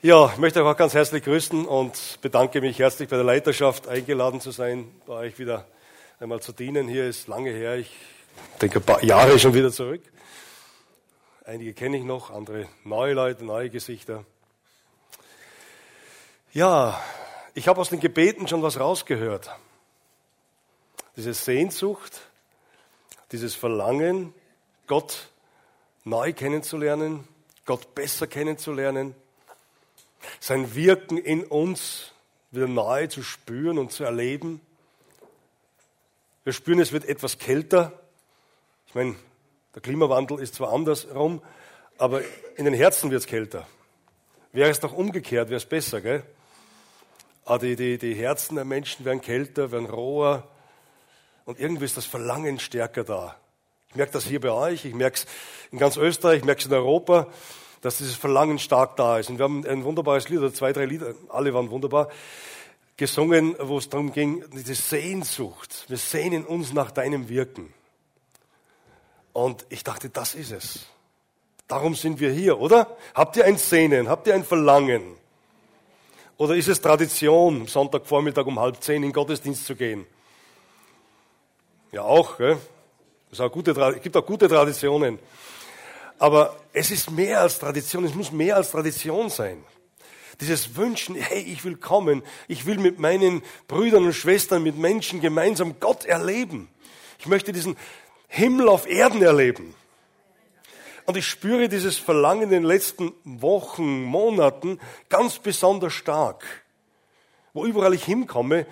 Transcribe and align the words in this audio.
Ja, 0.00 0.30
ich 0.32 0.38
möchte 0.38 0.62
euch 0.62 0.72
auch 0.72 0.76
ganz 0.76 0.94
herzlich 0.94 1.24
grüßen 1.24 1.66
und 1.66 2.20
bedanke 2.20 2.60
mich 2.60 2.78
herzlich 2.78 3.08
bei 3.08 3.16
der 3.16 3.24
Leiterschaft, 3.24 3.88
eingeladen 3.88 4.40
zu 4.40 4.52
sein, 4.52 4.88
bei 5.06 5.14
euch 5.14 5.40
wieder 5.40 5.66
einmal 6.20 6.38
zu 6.38 6.52
dienen. 6.52 6.86
Hier 6.86 7.08
ist 7.08 7.26
lange 7.26 7.50
her, 7.50 7.78
ich 7.78 7.90
denke 8.62 8.78
ein 8.78 8.84
paar 8.84 9.02
Jahre 9.02 9.40
schon 9.40 9.54
wieder 9.54 9.72
zurück. 9.72 10.00
Einige 11.44 11.74
kenne 11.74 11.96
ich 11.96 12.04
noch, 12.04 12.30
andere 12.30 12.68
neue 12.84 13.12
Leute, 13.14 13.44
neue 13.44 13.70
Gesichter. 13.70 14.24
Ja, 16.52 17.02
ich 17.54 17.66
habe 17.66 17.80
aus 17.80 17.88
den 17.88 17.98
Gebeten 17.98 18.46
schon 18.46 18.62
was 18.62 18.78
rausgehört. 18.78 19.50
Diese 21.16 21.34
Sehnsucht, 21.34 22.20
dieses 23.32 23.56
Verlangen, 23.56 24.32
Gott 24.86 25.26
neu 26.04 26.32
kennenzulernen, 26.32 27.26
Gott 27.64 27.96
besser 27.96 28.28
kennenzulernen, 28.28 29.16
sein 30.40 30.74
Wirken 30.74 31.18
in 31.18 31.44
uns 31.44 32.12
wieder 32.50 32.66
neu 32.66 33.06
zu 33.06 33.22
spüren 33.22 33.78
und 33.78 33.92
zu 33.92 34.04
erleben. 34.04 34.60
Wir 36.44 36.52
spüren, 36.52 36.80
es 36.80 36.92
wird 36.92 37.04
etwas 37.04 37.38
kälter. 37.38 37.92
Ich 38.86 38.94
meine, 38.94 39.16
der 39.74 39.82
Klimawandel 39.82 40.40
ist 40.40 40.54
zwar 40.54 40.72
andersrum, 40.72 41.42
aber 41.98 42.22
in 42.56 42.64
den 42.64 42.74
Herzen 42.74 43.10
wird 43.10 43.20
es 43.20 43.26
kälter. 43.26 43.66
Wäre 44.52 44.70
es 44.70 44.80
doch 44.80 44.92
umgekehrt, 44.92 45.50
wäre 45.50 45.58
es 45.58 45.66
besser, 45.66 46.00
gell? 46.00 46.24
Aber 47.44 47.54
ah, 47.54 47.58
die, 47.58 47.76
die, 47.76 47.96
die 47.96 48.14
Herzen 48.14 48.56
der 48.56 48.66
Menschen 48.66 49.06
werden 49.06 49.22
kälter, 49.22 49.72
werden 49.72 49.86
roher 49.86 50.46
und 51.46 51.58
irgendwie 51.58 51.86
ist 51.86 51.96
das 51.96 52.04
Verlangen 52.04 52.58
stärker 52.58 53.04
da. 53.04 53.36
Ich 53.88 53.94
merke 53.94 54.12
das 54.12 54.24
hier 54.24 54.38
bei 54.38 54.50
euch, 54.50 54.84
ich 54.84 54.94
merke 54.94 55.16
es 55.16 55.26
in 55.70 55.78
ganz 55.78 55.96
Österreich, 55.96 56.40
ich 56.40 56.44
merke 56.44 56.60
es 56.60 56.66
in 56.66 56.74
Europa 56.74 57.28
dass 57.80 57.98
dieses 57.98 58.16
Verlangen 58.16 58.58
stark 58.58 58.96
da 58.96 59.18
ist. 59.18 59.30
Und 59.30 59.38
wir 59.38 59.44
haben 59.44 59.66
ein 59.66 59.84
wunderbares 59.84 60.28
Lied, 60.28 60.38
oder 60.38 60.52
zwei, 60.52 60.72
drei 60.72 60.86
Lieder, 60.86 61.14
alle 61.28 61.54
waren 61.54 61.70
wunderbar, 61.70 62.08
gesungen, 62.96 63.54
wo 63.60 63.78
es 63.78 63.88
darum 63.88 64.12
ging, 64.12 64.44
diese 64.52 64.74
Sehnsucht. 64.74 65.84
Wir 65.88 65.98
sehnen 65.98 66.44
uns 66.44 66.72
nach 66.72 66.90
deinem 66.90 67.28
Wirken. 67.28 67.72
Und 69.32 69.64
ich 69.68 69.84
dachte, 69.84 70.10
das 70.10 70.34
ist 70.34 70.50
es. 70.50 70.86
Darum 71.68 71.94
sind 71.94 72.18
wir 72.18 72.32
hier, 72.32 72.58
oder? 72.58 72.96
Habt 73.14 73.36
ihr 73.36 73.44
ein 73.44 73.56
Sehnen? 73.56 74.08
Habt 74.08 74.26
ihr 74.26 74.34
ein 74.34 74.44
Verlangen? 74.44 75.14
Oder 76.38 76.56
ist 76.56 76.68
es 76.68 76.80
Tradition, 76.80 77.66
Sonntagvormittag 77.66 78.46
um 78.46 78.58
halb 78.58 78.82
zehn 78.82 79.02
in 79.02 79.12
Gottesdienst 79.12 79.66
zu 79.66 79.76
gehen? 79.76 80.06
Ja, 81.92 82.02
auch. 82.02 82.38
Gell? 82.38 82.58
Es 83.30 83.38
gibt 84.02 84.16
auch 84.16 84.24
gute 84.24 84.48
Traditionen. 84.48 85.18
Aber 86.18 86.56
es 86.72 86.90
ist 86.90 87.10
mehr 87.10 87.40
als 87.40 87.58
Tradition, 87.58 88.04
es 88.04 88.14
muss 88.14 88.32
mehr 88.32 88.56
als 88.56 88.70
Tradition 88.70 89.30
sein. 89.30 89.64
Dieses 90.40 90.76
Wünschen, 90.76 91.14
hey, 91.16 91.40
ich 91.40 91.64
will 91.64 91.76
kommen, 91.76 92.22
ich 92.46 92.66
will 92.66 92.78
mit 92.78 92.98
meinen 92.98 93.42
Brüdern 93.66 94.04
und 94.04 94.12
Schwestern, 94.12 94.62
mit 94.62 94.76
Menschen 94.76 95.20
gemeinsam 95.20 95.80
Gott 95.80 96.04
erleben. 96.04 96.68
Ich 97.18 97.26
möchte 97.26 97.52
diesen 97.52 97.76
Himmel 98.28 98.68
auf 98.68 98.88
Erden 98.88 99.22
erleben. 99.22 99.74
Und 101.06 101.16
ich 101.16 101.26
spüre 101.26 101.68
dieses 101.68 101.96
Verlangen 101.96 102.44
in 102.44 102.50
den 102.50 102.62
letzten 102.64 103.12
Wochen, 103.24 104.02
Monaten 104.02 104.78
ganz 105.08 105.38
besonders 105.38 105.94
stark. 105.94 106.44
Wo 107.54 107.64
überall 107.64 107.94
ich 107.94 108.04
hinkomme, 108.04 108.66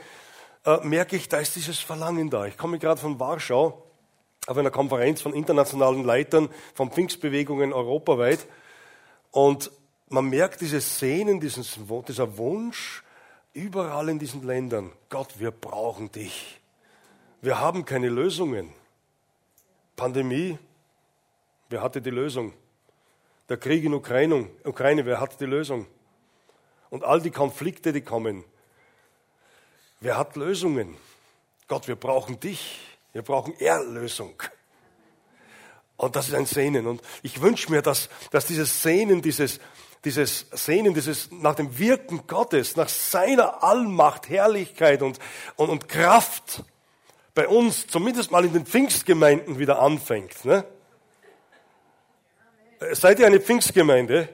äh, 0.64 0.76
merke 0.82 1.16
ich, 1.16 1.28
da 1.28 1.38
ist 1.38 1.56
dieses 1.56 1.78
Verlangen 1.78 2.28
da. 2.28 2.44
Ich 2.46 2.58
komme 2.58 2.78
gerade 2.78 3.00
von 3.00 3.18
Warschau 3.18 3.85
auf 4.46 4.56
einer 4.56 4.70
Konferenz 4.70 5.20
von 5.20 5.34
internationalen 5.34 6.04
Leitern 6.04 6.48
von 6.74 6.90
Pfingstbewegungen 6.90 7.72
europaweit. 7.72 8.46
Und 9.32 9.70
man 10.08 10.26
merkt 10.28 10.60
dieses 10.60 10.98
Sehnen, 10.98 11.40
dieser 11.40 12.38
Wunsch 12.38 13.02
überall 13.52 14.08
in 14.08 14.18
diesen 14.18 14.46
Ländern. 14.46 14.92
Gott, 15.08 15.38
wir 15.38 15.50
brauchen 15.50 16.12
dich. 16.12 16.60
Wir 17.42 17.58
haben 17.58 17.84
keine 17.84 18.08
Lösungen. 18.08 18.72
Pandemie, 19.96 20.58
wer 21.68 21.82
hatte 21.82 22.00
die 22.00 22.10
Lösung? 22.10 22.52
Der 23.48 23.56
Krieg 23.56 23.84
in 23.84 23.94
Ukraine, 23.94 24.48
Ukraine, 24.64 25.06
wer 25.06 25.20
hat 25.20 25.40
die 25.40 25.46
Lösung? 25.46 25.86
Und 26.90 27.04
all 27.04 27.20
die 27.20 27.30
Konflikte, 27.30 27.92
die 27.92 28.00
kommen, 28.00 28.44
wer 30.00 30.16
hat 30.16 30.36
Lösungen? 30.36 30.96
Gott, 31.66 31.88
wir 31.88 31.96
brauchen 31.96 32.38
dich. 32.38 32.95
Wir 33.12 33.22
brauchen 33.22 33.58
Erlösung. 33.58 34.42
Und 35.96 36.16
das 36.16 36.28
ist 36.28 36.34
ein 36.34 36.46
Sehnen. 36.46 36.86
Und 36.86 37.00
ich 37.22 37.40
wünsche 37.40 37.70
mir, 37.70 37.82
dass, 37.82 38.08
dass 38.30 38.46
dieses 38.46 38.82
Sehnen, 38.82 39.22
dieses, 39.22 39.60
dieses 40.04 40.46
Sehnen, 40.52 40.94
dieses 40.94 41.30
nach 41.30 41.54
dem 41.54 41.78
Wirken 41.78 42.26
Gottes, 42.26 42.76
nach 42.76 42.88
seiner 42.88 43.64
Allmacht, 43.64 44.28
Herrlichkeit 44.28 45.02
und, 45.02 45.18
und, 45.56 45.70
und 45.70 45.88
Kraft 45.88 46.62
bei 47.34 47.48
uns, 47.48 47.86
zumindest 47.86 48.30
mal 48.30 48.44
in 48.44 48.52
den 48.52 48.66
Pfingstgemeinden 48.66 49.58
wieder 49.58 49.80
anfängt. 49.80 50.44
Ne? 50.44 50.64
Seid 52.92 53.18
ihr 53.18 53.26
eine 53.26 53.40
Pfingstgemeinde? 53.40 54.28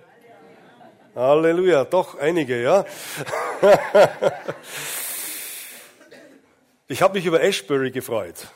Halleluja, 1.15 1.85
doch 1.85 2.19
einige, 2.19 2.63
ja. 2.63 2.85
ich 6.89 7.03
habe 7.03 7.15
mich 7.15 7.27
über 7.27 7.43
Ashbury 7.43 7.91
gefreut. 7.91 8.49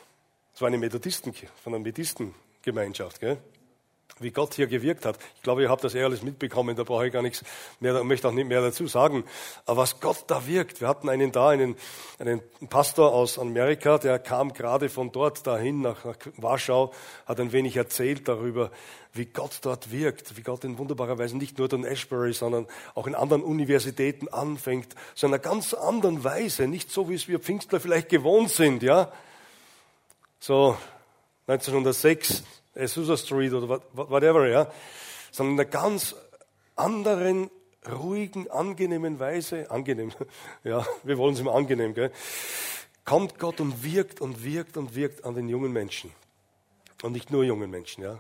Das 0.57 0.63
war 0.63 0.69
eine 0.69 0.79
Methodisten, 0.79 1.35
von 1.63 1.75
einer 1.75 1.85
Methodistengemeinschaft, 1.85 3.21
gell? 3.21 3.37
wie 4.21 4.31
Gott 4.31 4.55
hier 4.55 4.67
gewirkt 4.67 5.05
hat. 5.05 5.19
Ich 5.35 5.43
glaube, 5.43 5.61
ihr 5.61 5.69
habt 5.69 5.85
das 5.85 5.95
eh 5.95 6.03
alles 6.03 6.23
mitbekommen, 6.23 6.75
da 6.75 6.83
brauche 6.83 7.07
ich 7.07 7.13
gar 7.13 7.21
nichts 7.21 7.45
mehr, 7.79 8.03
möchte 8.05 8.27
auch 8.27 8.33
nicht 8.33 8.49
mehr 8.49 8.63
dazu 8.63 8.87
sagen. 8.87 9.25
Aber 9.67 9.83
was 9.83 10.01
Gott 10.01 10.25
da 10.29 10.47
wirkt, 10.47 10.81
wir 10.81 10.89
hatten 10.89 11.11
einen 11.11 11.31
da, 11.31 11.51
einen, 11.51 11.77
einen 12.19 12.41
Pastor 12.71 13.13
aus 13.13 13.39
Amerika, 13.39 13.99
der 13.99 14.19
kam 14.19 14.55
gerade 14.55 14.89
von 14.89 15.13
dort 15.13 15.47
dahin 15.47 15.83
nach, 15.83 16.07
nach 16.07 16.17
Warschau, 16.39 16.95
hat 17.27 17.39
ein 17.39 17.53
wenig 17.53 17.77
erzählt 17.77 18.27
darüber, 18.27 18.71
wie 19.13 19.27
Gott 19.27 19.59
dort 19.61 19.93
wirkt, 19.93 20.39
wie 20.39 20.43
Gott 20.43 20.65
in 20.65 20.79
wunderbarer 20.79 21.19
Weise 21.19 21.37
nicht 21.37 21.59
nur 21.59 21.71
in 21.71 21.85
Ashbury, 21.85 22.33
sondern 22.33 22.67
auch 22.95 23.07
in 23.07 23.15
anderen 23.15 23.43
Universitäten 23.43 24.29
anfängt, 24.29 24.95
zu 25.15 25.27
einer 25.27 25.39
ganz 25.39 25.75
anderen 25.75 26.25
Weise, 26.25 26.67
nicht 26.67 26.91
so, 26.91 27.11
wie 27.11 27.15
es 27.15 27.29
wir 27.29 27.41
Pfingstler 27.41 27.79
vielleicht 27.79 28.09
gewohnt 28.09 28.49
sind, 28.49 28.83
ja, 28.83 29.13
so 30.39 30.77
1906, 31.47 32.43
Azusa 32.75 33.17
Street 33.17 33.53
oder 33.53 33.81
whatever, 33.93 34.49
ja, 34.49 34.71
sondern 35.31 35.55
in 35.55 35.61
einer 35.61 35.71
ganz 35.71 36.15
anderen, 36.75 37.51
ruhigen, 37.91 38.51
angenehmen 38.51 39.19
Weise, 39.19 39.71
angenehm, 39.71 40.13
ja, 40.65 40.85
wir 41.05 41.19
wollen 41.19 41.35
es 41.35 41.41
immer 41.41 41.55
angenehm, 41.55 41.95
gell, 41.95 42.11
kommt 43.05 43.39
Gott 43.39 43.61
und 43.61 43.83
wirkt 43.83 44.21
und 44.21 44.45
wirkt 44.45 44.77
und 44.77 44.95
wirkt 44.95 45.25
an 45.25 45.35
den 45.35 45.49
jungen 45.49 45.73
Menschen. 45.73 46.13
Und 47.03 47.13
nicht 47.13 47.31
nur 47.31 47.45
jungen 47.45 47.71
Menschen, 47.71 48.03
ja. 48.03 48.19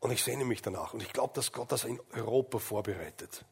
Und 0.00 0.12
ich 0.12 0.22
sehne 0.22 0.44
mich 0.44 0.62
danach. 0.62 0.94
Und 0.94 1.02
ich 1.02 1.12
glaube, 1.12 1.32
dass 1.34 1.52
Gott 1.52 1.72
das 1.72 1.84
in 1.84 1.98
Europa 2.12 2.58
vorbereitet. 2.58 3.44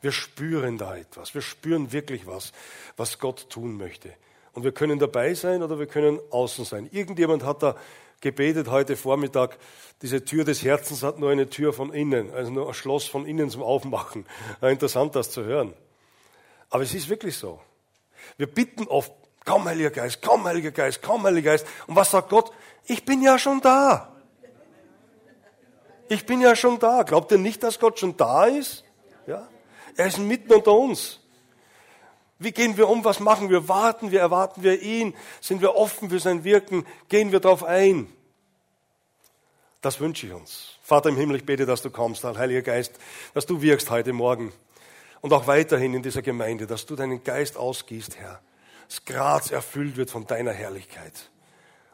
Wir 0.00 0.12
spüren 0.12 0.76
da 0.76 0.96
etwas. 0.96 1.34
Wir 1.34 1.42
spüren 1.42 1.92
wirklich 1.92 2.26
was, 2.26 2.52
was 2.96 3.18
Gott 3.18 3.48
tun 3.48 3.76
möchte. 3.76 4.12
Und 4.54 4.64
wir 4.64 4.72
können 4.72 4.98
dabei 4.98 5.34
sein 5.34 5.62
oder 5.62 5.78
wir 5.78 5.86
können 5.86 6.20
außen 6.30 6.64
sein. 6.64 6.88
Irgendjemand 6.92 7.44
hat 7.44 7.62
da 7.62 7.76
gebetet 8.20 8.68
heute 8.68 8.96
Vormittag, 8.96 9.58
diese 10.00 10.24
Tür 10.24 10.44
des 10.44 10.62
Herzens 10.62 11.02
hat 11.02 11.18
nur 11.18 11.30
eine 11.30 11.48
Tür 11.48 11.72
von 11.72 11.92
innen, 11.92 12.32
also 12.32 12.50
nur 12.50 12.68
ein 12.68 12.74
Schloss 12.74 13.06
von 13.06 13.26
innen 13.26 13.50
zum 13.50 13.62
Aufmachen. 13.62 14.26
Interessant, 14.60 15.16
das 15.16 15.30
zu 15.30 15.44
hören. 15.44 15.74
Aber 16.70 16.82
es 16.82 16.94
ist 16.94 17.08
wirklich 17.08 17.36
so. 17.36 17.60
Wir 18.36 18.46
bitten 18.46 18.86
oft, 18.88 19.12
komm 19.44 19.64
Heiliger 19.64 19.90
Geist, 19.90 20.22
komm 20.22 20.44
Heiliger 20.44 20.70
Geist, 20.70 21.02
komm 21.02 21.24
Heiliger 21.24 21.52
Geist. 21.52 21.66
Und 21.86 21.96
was 21.96 22.10
sagt 22.10 22.30
Gott? 22.30 22.52
Ich 22.86 23.04
bin 23.04 23.22
ja 23.22 23.38
schon 23.38 23.60
da. 23.60 24.12
Ich 26.08 26.26
bin 26.26 26.40
ja 26.40 26.54
schon 26.54 26.78
da. 26.78 27.02
Glaubt 27.02 27.32
ihr 27.32 27.38
nicht, 27.38 27.62
dass 27.62 27.78
Gott 27.78 27.98
schon 27.98 28.16
da 28.16 28.44
ist? 28.44 28.84
Ja? 29.26 29.48
Er 29.96 30.06
ist 30.06 30.18
mitten 30.18 30.52
unter 30.52 30.72
uns. 30.72 31.21
Wie 32.42 32.52
gehen 32.52 32.76
wir 32.76 32.88
um? 32.88 33.04
Was 33.04 33.20
machen 33.20 33.50
wir? 33.50 33.68
Warten 33.68 34.10
wir? 34.10 34.20
Erwarten 34.20 34.62
wir 34.62 34.82
ihn? 34.82 35.14
Sind 35.40 35.60
wir 35.60 35.76
offen 35.76 36.10
für 36.10 36.20
sein 36.20 36.44
Wirken? 36.44 36.86
Gehen 37.08 37.32
wir 37.32 37.40
darauf 37.40 37.64
ein? 37.64 38.12
Das 39.80 39.98
wünsche 40.00 40.26
ich 40.26 40.32
uns. 40.32 40.78
Vater 40.82 41.08
im 41.08 41.16
Himmel, 41.16 41.36
ich 41.36 41.44
bete, 41.44 41.66
dass 41.66 41.82
du 41.82 41.90
kommst, 41.90 42.22
Heiliger 42.24 42.62
Geist, 42.62 42.94
dass 43.34 43.46
du 43.46 43.62
wirkst 43.62 43.90
heute 43.90 44.12
Morgen 44.12 44.52
und 45.20 45.32
auch 45.32 45.46
weiterhin 45.46 45.94
in 45.94 46.02
dieser 46.02 46.22
Gemeinde, 46.22 46.66
dass 46.66 46.86
du 46.86 46.94
deinen 46.94 47.24
Geist 47.24 47.56
ausgießt, 47.56 48.16
Herr. 48.16 48.40
Das 48.88 49.04
Graz 49.04 49.50
erfüllt 49.50 49.96
wird 49.96 50.10
von 50.10 50.26
deiner 50.26 50.52
Herrlichkeit. 50.52 51.30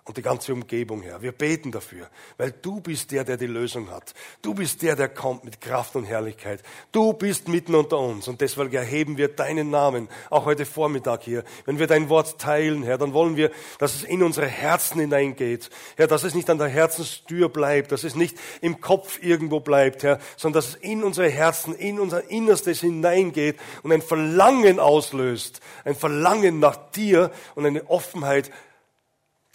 Und 0.09 0.17
die 0.17 0.23
ganze 0.23 0.55
Umgebung, 0.55 1.03
Herr. 1.03 1.21
Wir 1.21 1.33
beten 1.33 1.71
dafür, 1.71 2.09
weil 2.39 2.51
du 2.51 2.81
bist 2.81 3.13
der, 3.13 3.25
der 3.25 3.37
die 3.37 3.47
Lösung 3.47 3.91
hat. 3.91 4.15
Du 4.41 4.55
bist 4.55 4.81
der, 4.81 4.97
der 4.97 5.11
kommt 5.11 5.45
mit 5.45 5.61
Kraft 5.61 5.97
und 5.97 6.05
Herrlichkeit. 6.05 6.63
Du 6.93 7.13
bist 7.13 7.47
mitten 7.47 7.75
unter 7.75 7.99
uns 7.99 8.27
und 8.27 8.41
deswegen 8.41 8.73
erheben 8.73 9.19
wir 9.19 9.29
deinen 9.29 9.69
Namen, 9.69 10.09
auch 10.31 10.47
heute 10.47 10.65
Vormittag 10.65 11.25
hier. 11.25 11.45
Wenn 11.67 11.79
wir 11.79 11.87
dein 11.87 12.09
Wort 12.09 12.41
teilen, 12.41 12.85
Herr, 12.85 12.97
dann 12.97 13.13
wollen 13.13 13.37
wir, 13.37 13.51
dass 13.79 13.97
es 13.97 14.03
in 14.03 14.23
unsere 14.23 14.47
Herzen 14.47 14.99
hineingeht. 14.99 15.69
Herr, 15.97 16.07
dass 16.07 16.25
es 16.25 16.35
nicht 16.35 16.49
an 16.49 16.57
der 16.57 16.69
Herzenstür 16.69 17.51
bleibt, 17.51 17.93
dass 17.93 18.03
es 18.03 18.15
nicht 18.15 18.39
im 18.63 18.81
Kopf 18.81 19.23
irgendwo 19.23 19.61
bleibt, 19.61 20.05
Herr, 20.05 20.21
sondern 20.39 20.63
dass 20.63 20.71
es 20.71 20.75
in 20.77 21.05
unsere 21.05 21.29
Herzen, 21.29 21.75
in 21.75 22.01
unser 22.01 22.31
Innerstes 22.31 22.81
hineingeht 22.81 23.61
und 23.83 23.93
ein 23.93 24.01
Verlangen 24.01 24.81
auslöst. 24.81 25.61
Ein 25.85 25.95
Verlangen 25.95 26.61
nach 26.61 26.77
dir 26.93 27.31
und 27.55 27.67
eine 27.67 27.91
Offenheit 27.91 28.51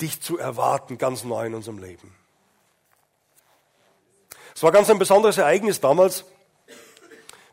dich 0.01 0.21
zu 0.21 0.37
erwarten, 0.37 0.97
ganz 0.97 1.23
neu 1.23 1.45
in 1.45 1.53
unserem 1.53 1.77
Leben. 1.77 2.15
Es 4.55 4.61
war 4.63 4.71
ganz 4.71 4.89
ein 4.89 4.99
besonderes 4.99 5.37
Ereignis 5.37 5.79
damals, 5.79 6.25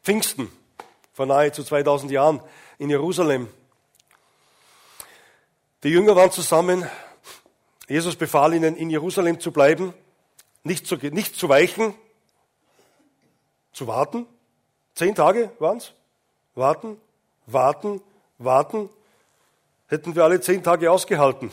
Pfingsten, 0.02 0.50
vor 1.12 1.26
nahezu 1.26 1.62
2000 1.62 2.10
Jahren 2.12 2.40
in 2.78 2.90
Jerusalem. 2.90 3.48
Die 5.82 5.88
Jünger 5.88 6.16
waren 6.16 6.30
zusammen. 6.30 6.88
Jesus 7.88 8.16
befahl 8.16 8.54
ihnen, 8.54 8.76
in 8.76 8.90
Jerusalem 8.90 9.40
zu 9.40 9.50
bleiben, 9.50 9.94
nicht 10.62 10.86
zu, 10.86 10.96
nicht 10.96 11.36
zu 11.36 11.48
weichen, 11.48 11.94
zu 13.72 13.86
warten. 13.86 14.26
Zehn 14.94 15.14
Tage 15.14 15.50
waren 15.58 15.78
es. 15.78 15.92
Warten, 16.54 17.00
warten, 17.46 18.02
warten. 18.38 18.90
Hätten 19.88 20.14
wir 20.14 20.24
alle 20.24 20.40
zehn 20.40 20.62
Tage 20.62 20.90
ausgehalten. 20.90 21.50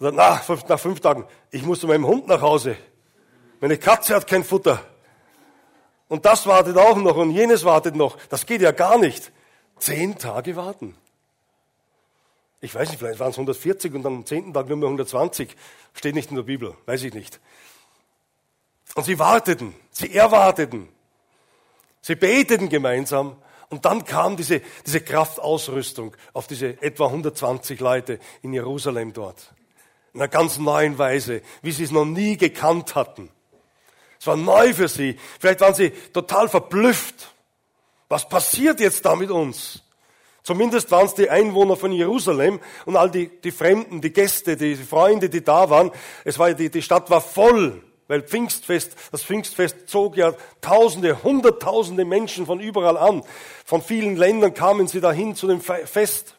Und 0.00 0.16
nach, 0.16 0.48
nach 0.48 0.80
fünf 0.80 1.00
Tagen, 1.00 1.26
ich 1.50 1.62
muss 1.62 1.80
zu 1.80 1.86
meinem 1.86 2.06
Hund 2.06 2.26
nach 2.26 2.40
Hause. 2.40 2.76
Meine 3.60 3.76
Katze 3.76 4.16
hat 4.16 4.26
kein 4.26 4.42
Futter. 4.42 4.82
Und 6.08 6.24
das 6.24 6.46
wartet 6.46 6.76
auch 6.78 6.96
noch 6.96 7.16
und 7.16 7.30
jenes 7.30 7.64
wartet 7.64 7.94
noch. 7.94 8.16
Das 8.30 8.46
geht 8.46 8.62
ja 8.62 8.72
gar 8.72 8.98
nicht. 8.98 9.30
Zehn 9.78 10.18
Tage 10.18 10.56
warten. 10.56 10.96
Ich 12.62 12.74
weiß 12.74 12.88
nicht, 12.88 12.98
vielleicht 12.98 13.20
waren 13.20 13.30
es 13.30 13.36
140 13.36 13.94
und 13.94 14.04
am 14.06 14.24
zehnten 14.24 14.54
Tag 14.54 14.68
nur 14.68 14.78
mehr 14.78 14.88
120. 14.88 15.54
Steht 15.92 16.14
nicht 16.14 16.30
in 16.30 16.36
der 16.36 16.44
Bibel, 16.44 16.74
weiß 16.86 17.02
ich 17.04 17.14
nicht. 17.14 17.38
Und 18.94 19.04
sie 19.04 19.18
warteten, 19.18 19.74
sie 19.90 20.14
erwarteten, 20.14 20.88
sie 22.00 22.16
beteten 22.16 22.68
gemeinsam 22.68 23.36
und 23.68 23.84
dann 23.84 24.04
kam 24.04 24.36
diese, 24.36 24.62
diese 24.84 25.00
Kraftausrüstung 25.00 26.16
auf 26.32 26.46
diese 26.46 26.82
etwa 26.82 27.06
120 27.06 27.78
Leute 27.80 28.18
in 28.42 28.52
Jerusalem 28.52 29.12
dort 29.12 29.54
in 30.12 30.20
einer 30.20 30.28
ganz 30.28 30.58
neuen 30.58 30.98
Weise, 30.98 31.42
wie 31.62 31.72
sie 31.72 31.84
es 31.84 31.90
noch 31.90 32.04
nie 32.04 32.36
gekannt 32.36 32.94
hatten. 32.94 33.30
Es 34.18 34.26
war 34.26 34.36
neu 34.36 34.74
für 34.74 34.88
sie. 34.88 35.16
Vielleicht 35.38 35.60
waren 35.60 35.74
sie 35.74 35.90
total 36.12 36.48
verblüfft. 36.48 37.32
Was 38.08 38.28
passiert 38.28 38.80
jetzt 38.80 39.04
da 39.06 39.16
mit 39.16 39.30
uns? 39.30 39.82
Zumindest 40.42 40.90
waren 40.90 41.06
es 41.06 41.14
die 41.14 41.30
Einwohner 41.30 41.76
von 41.76 41.92
Jerusalem 41.92 42.60
und 42.84 42.96
all 42.96 43.10
die, 43.10 43.28
die 43.28 43.52
Fremden, 43.52 44.00
die 44.00 44.12
Gäste, 44.12 44.56
die 44.56 44.74
Freunde, 44.74 45.28
die 45.28 45.44
da 45.44 45.70
waren. 45.70 45.90
Es 46.24 46.38
war, 46.38 46.52
die, 46.52 46.70
die 46.70 46.82
Stadt 46.82 47.08
war 47.10 47.20
voll, 47.20 47.82
weil 48.08 48.22
Pfingstfest, 48.22 48.96
das 49.12 49.22
Pfingstfest 49.22 49.88
zog 49.88 50.16
ja 50.16 50.34
Tausende, 50.60 51.22
Hunderttausende 51.22 52.04
Menschen 52.04 52.46
von 52.46 52.58
überall 52.58 52.96
an. 52.96 53.22
Von 53.64 53.82
vielen 53.82 54.16
Ländern 54.16 54.54
kamen 54.54 54.88
sie 54.88 55.00
dahin 55.00 55.36
zu 55.36 55.46
dem 55.46 55.60
Fest. 55.60 56.36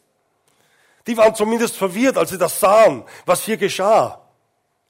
Die 1.06 1.16
waren 1.16 1.34
zumindest 1.34 1.76
verwirrt, 1.76 2.16
als 2.16 2.30
sie 2.30 2.38
das 2.38 2.60
sahen, 2.60 3.04
was 3.26 3.44
hier 3.44 3.56
geschah. 3.56 4.22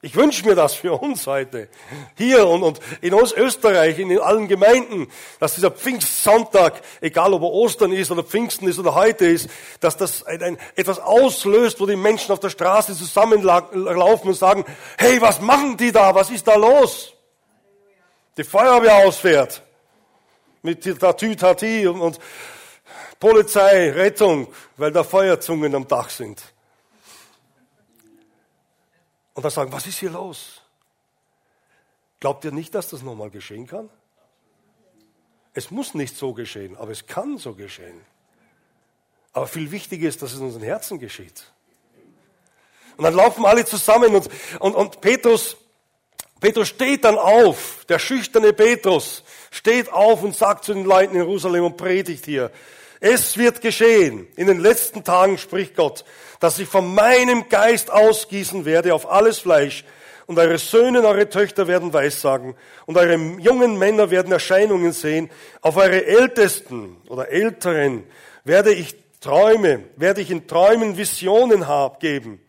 Ich 0.05 0.15
wünsche 0.15 0.45
mir 0.45 0.53
das 0.53 0.73
für 0.73 1.01
uns 1.01 1.25
heute. 1.27 1.69
Hier 2.17 2.45
und, 2.45 2.61
und 2.61 2.81
in 2.99 3.13
uns 3.13 3.31
Österreich, 3.31 3.97
in 3.99 4.19
allen 4.19 4.49
Gemeinden, 4.49 5.07
dass 5.39 5.55
dieser 5.55 5.71
Pfingstsonntag, 5.71 6.81
egal 6.99 7.33
ob 7.33 7.41
er 7.43 7.51
Ostern 7.51 7.93
ist 7.93 8.11
oder 8.11 8.21
Pfingsten 8.21 8.67
ist 8.67 8.77
oder 8.77 8.95
heute 8.95 9.25
ist, 9.25 9.49
dass 9.79 9.95
das 9.95 10.25
ein, 10.25 10.43
ein, 10.43 10.57
etwas 10.75 10.99
auslöst, 10.99 11.79
wo 11.79 11.85
die 11.85 11.95
Menschen 11.95 12.33
auf 12.33 12.41
der 12.41 12.49
Straße 12.49 12.93
zusammenlaufen 12.95 14.27
und 14.27 14.35
sagen, 14.35 14.65
hey, 14.97 15.21
was 15.21 15.39
machen 15.39 15.77
die 15.77 15.93
da? 15.93 16.13
Was 16.13 16.31
ist 16.31 16.45
da 16.49 16.55
los? 16.55 17.13
Die 18.35 18.43
Feuerwehr 18.43 19.07
ausfährt. 19.07 19.61
Mit 20.63 20.83
Tatütati 20.99 21.87
und, 21.87 22.01
und 22.01 22.19
Polizei, 23.23 23.89
Rettung, 23.91 24.53
weil 24.75 24.91
da 24.91 25.01
Feuerzungen 25.01 25.73
am 25.75 25.87
Dach 25.87 26.09
sind. 26.09 26.43
Und 29.33 29.43
dann 29.43 29.49
sagen, 29.49 29.71
was 29.71 29.87
ist 29.87 29.99
hier 29.99 30.09
los? 30.09 30.61
Glaubt 32.19 32.43
ihr 32.43 32.51
nicht, 32.51 32.75
dass 32.75 32.89
das 32.89 33.01
nochmal 33.01 33.29
geschehen 33.29 33.65
kann? 33.65 33.89
Es 35.53 35.71
muss 35.71 35.93
nicht 35.93 36.17
so 36.17 36.33
geschehen, 36.33 36.75
aber 36.75 36.91
es 36.91 37.07
kann 37.07 37.37
so 37.37 37.53
geschehen. 37.53 38.01
Aber 39.31 39.47
viel 39.47 39.71
wichtiger 39.71 40.09
ist, 40.09 40.21
dass 40.21 40.33
es 40.33 40.39
in 40.39 40.47
unseren 40.47 40.63
Herzen 40.63 40.99
geschieht. 40.99 41.45
Und 42.97 43.05
dann 43.05 43.13
laufen 43.13 43.45
alle 43.45 43.63
zusammen 43.63 44.15
und, 44.15 44.29
und, 44.59 44.75
und 44.75 44.99
Petrus, 44.99 45.55
Petrus 46.41 46.67
steht 46.67 47.05
dann 47.05 47.17
auf, 47.17 47.85
der 47.87 47.99
schüchterne 47.99 48.51
Petrus 48.51 49.23
steht 49.49 49.93
auf 49.93 50.23
und 50.23 50.35
sagt 50.35 50.65
zu 50.65 50.73
den 50.73 50.83
Leuten 50.83 51.13
in 51.13 51.21
Jerusalem 51.21 51.63
und 51.63 51.77
predigt 51.77 52.25
hier. 52.25 52.51
Es 53.05 53.37
wird 53.37 53.59
geschehen, 53.59 54.27
in 54.37 54.47
den 54.47 54.61
letzten 54.61 55.03
Tagen 55.03 55.37
spricht 55.37 55.75
Gott, 55.75 56.05
dass 56.39 56.57
ich 56.57 56.69
von 56.69 56.95
meinem 56.95 57.49
Geist 57.49 57.91
ausgießen 57.91 58.63
werde 58.63 58.93
auf 58.93 59.11
alles 59.11 59.39
Fleisch 59.39 59.83
und 60.25 60.39
eure 60.39 60.57
Söhne 60.57 60.99
und 60.99 61.05
eure 61.05 61.27
Töchter 61.27 61.67
werden 61.67 61.91
Weissagen 61.91 62.55
und 62.85 62.95
eure 62.95 63.15
jungen 63.15 63.77
Männer 63.77 64.09
werden 64.09 64.31
Erscheinungen 64.31 64.93
sehen. 64.93 65.29
Auf 65.59 65.75
eure 65.75 66.05
Ältesten 66.05 66.95
oder 67.09 67.27
Älteren 67.27 68.05
werde 68.45 68.71
ich 68.71 68.95
Träume, 69.19 69.83
werde 69.97 70.21
ich 70.21 70.31
in 70.31 70.47
Träumen 70.47 70.95
Visionen 70.95 71.65
geben. 71.99 72.41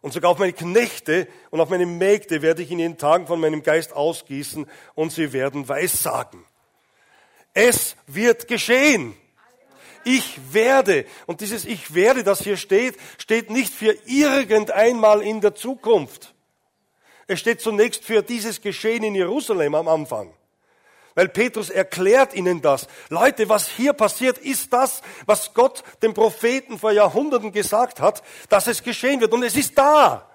Und 0.00 0.14
sogar 0.14 0.30
auf 0.30 0.38
meine 0.38 0.54
Knechte 0.54 1.28
und 1.50 1.60
auf 1.60 1.68
meine 1.68 1.84
Mägde 1.84 2.40
werde 2.40 2.62
ich 2.62 2.70
in 2.70 2.78
den 2.78 2.96
Tagen 2.96 3.26
von 3.26 3.40
meinem 3.40 3.62
Geist 3.62 3.92
ausgießen 3.92 4.64
und 4.94 5.12
sie 5.12 5.34
werden 5.34 5.68
Weissagen. 5.68 6.46
Es 7.52 7.94
wird 8.06 8.48
geschehen. 8.48 9.14
Ich 10.08 10.54
werde. 10.54 11.04
Und 11.26 11.42
dieses 11.42 11.66
Ich 11.66 11.92
werde, 11.92 12.24
das 12.24 12.40
hier 12.40 12.56
steht, 12.56 12.96
steht 13.18 13.50
nicht 13.50 13.74
für 13.74 13.94
irgendeinmal 14.06 15.20
in 15.20 15.42
der 15.42 15.54
Zukunft. 15.54 16.34
Es 17.26 17.40
steht 17.40 17.60
zunächst 17.60 18.04
für 18.04 18.22
dieses 18.22 18.62
Geschehen 18.62 19.04
in 19.04 19.14
Jerusalem 19.14 19.74
am 19.74 19.86
Anfang. 19.86 20.32
Weil 21.14 21.28
Petrus 21.28 21.68
erklärt 21.68 22.32
ihnen 22.32 22.62
das. 22.62 22.88
Leute, 23.10 23.50
was 23.50 23.68
hier 23.68 23.92
passiert, 23.92 24.38
ist 24.38 24.72
das, 24.72 25.02
was 25.26 25.52
Gott 25.52 25.82
dem 26.00 26.14
Propheten 26.14 26.78
vor 26.78 26.92
Jahrhunderten 26.92 27.52
gesagt 27.52 28.00
hat, 28.00 28.22
dass 28.48 28.66
es 28.66 28.82
geschehen 28.82 29.20
wird. 29.20 29.34
Und 29.34 29.42
es 29.42 29.56
ist 29.56 29.76
da. 29.76 30.26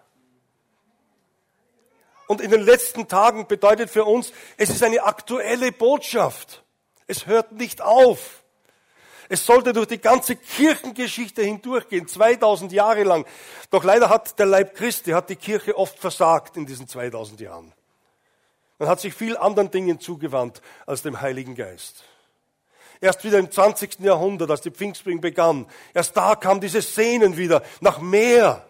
Und 2.27 2.41
in 2.41 2.51
den 2.51 2.61
letzten 2.61 3.07
Tagen 3.07 3.47
bedeutet 3.47 3.89
für 3.89 4.05
uns, 4.05 4.33
es 4.55 4.69
ist 4.69 4.83
eine 4.83 5.01
aktuelle 5.01 5.71
Botschaft. 5.71 6.63
Es 7.07 7.25
hört 7.25 7.53
nicht 7.53 7.81
auf. 7.81 8.42
Es 9.33 9.47
sollte 9.47 9.73
durch 9.73 9.87
die 9.87 9.97
ganze 9.97 10.35
Kirchengeschichte 10.35 11.41
hindurchgehen, 11.41 12.07
2000 12.07 12.71
Jahre 12.71 13.01
lang. 13.01 13.25
Doch 13.71 13.83
leider 13.83 14.09
hat 14.09 14.37
der 14.37 14.45
Leib 14.45 14.75
Christi, 14.75 15.09
hat 15.09 15.27
die 15.27 15.35
Kirche 15.35 15.75
oft 15.75 15.97
versagt 15.97 16.55
in 16.55 16.67
diesen 16.67 16.87
2000 16.87 17.41
Jahren. 17.41 17.73
Man 18.77 18.87
hat 18.87 18.99
sich 18.99 19.15
viel 19.15 19.35
anderen 19.35 19.71
Dingen 19.71 19.99
zugewandt 19.99 20.61
als 20.85 21.01
dem 21.01 21.19
Heiligen 21.19 21.55
Geist. 21.55 22.03
Erst 23.01 23.23
wieder 23.23 23.39
im 23.39 23.49
20. 23.49 24.01
Jahrhundert, 24.01 24.51
als 24.51 24.61
die 24.61 24.69
Pfingstbring 24.69 25.19
begann, 25.19 25.65
erst 25.95 26.15
da 26.15 26.35
kam 26.35 26.61
dieses 26.61 26.93
Sehnen 26.93 27.35
wieder 27.35 27.63
nach 27.79 27.97
mehr. 27.97 28.63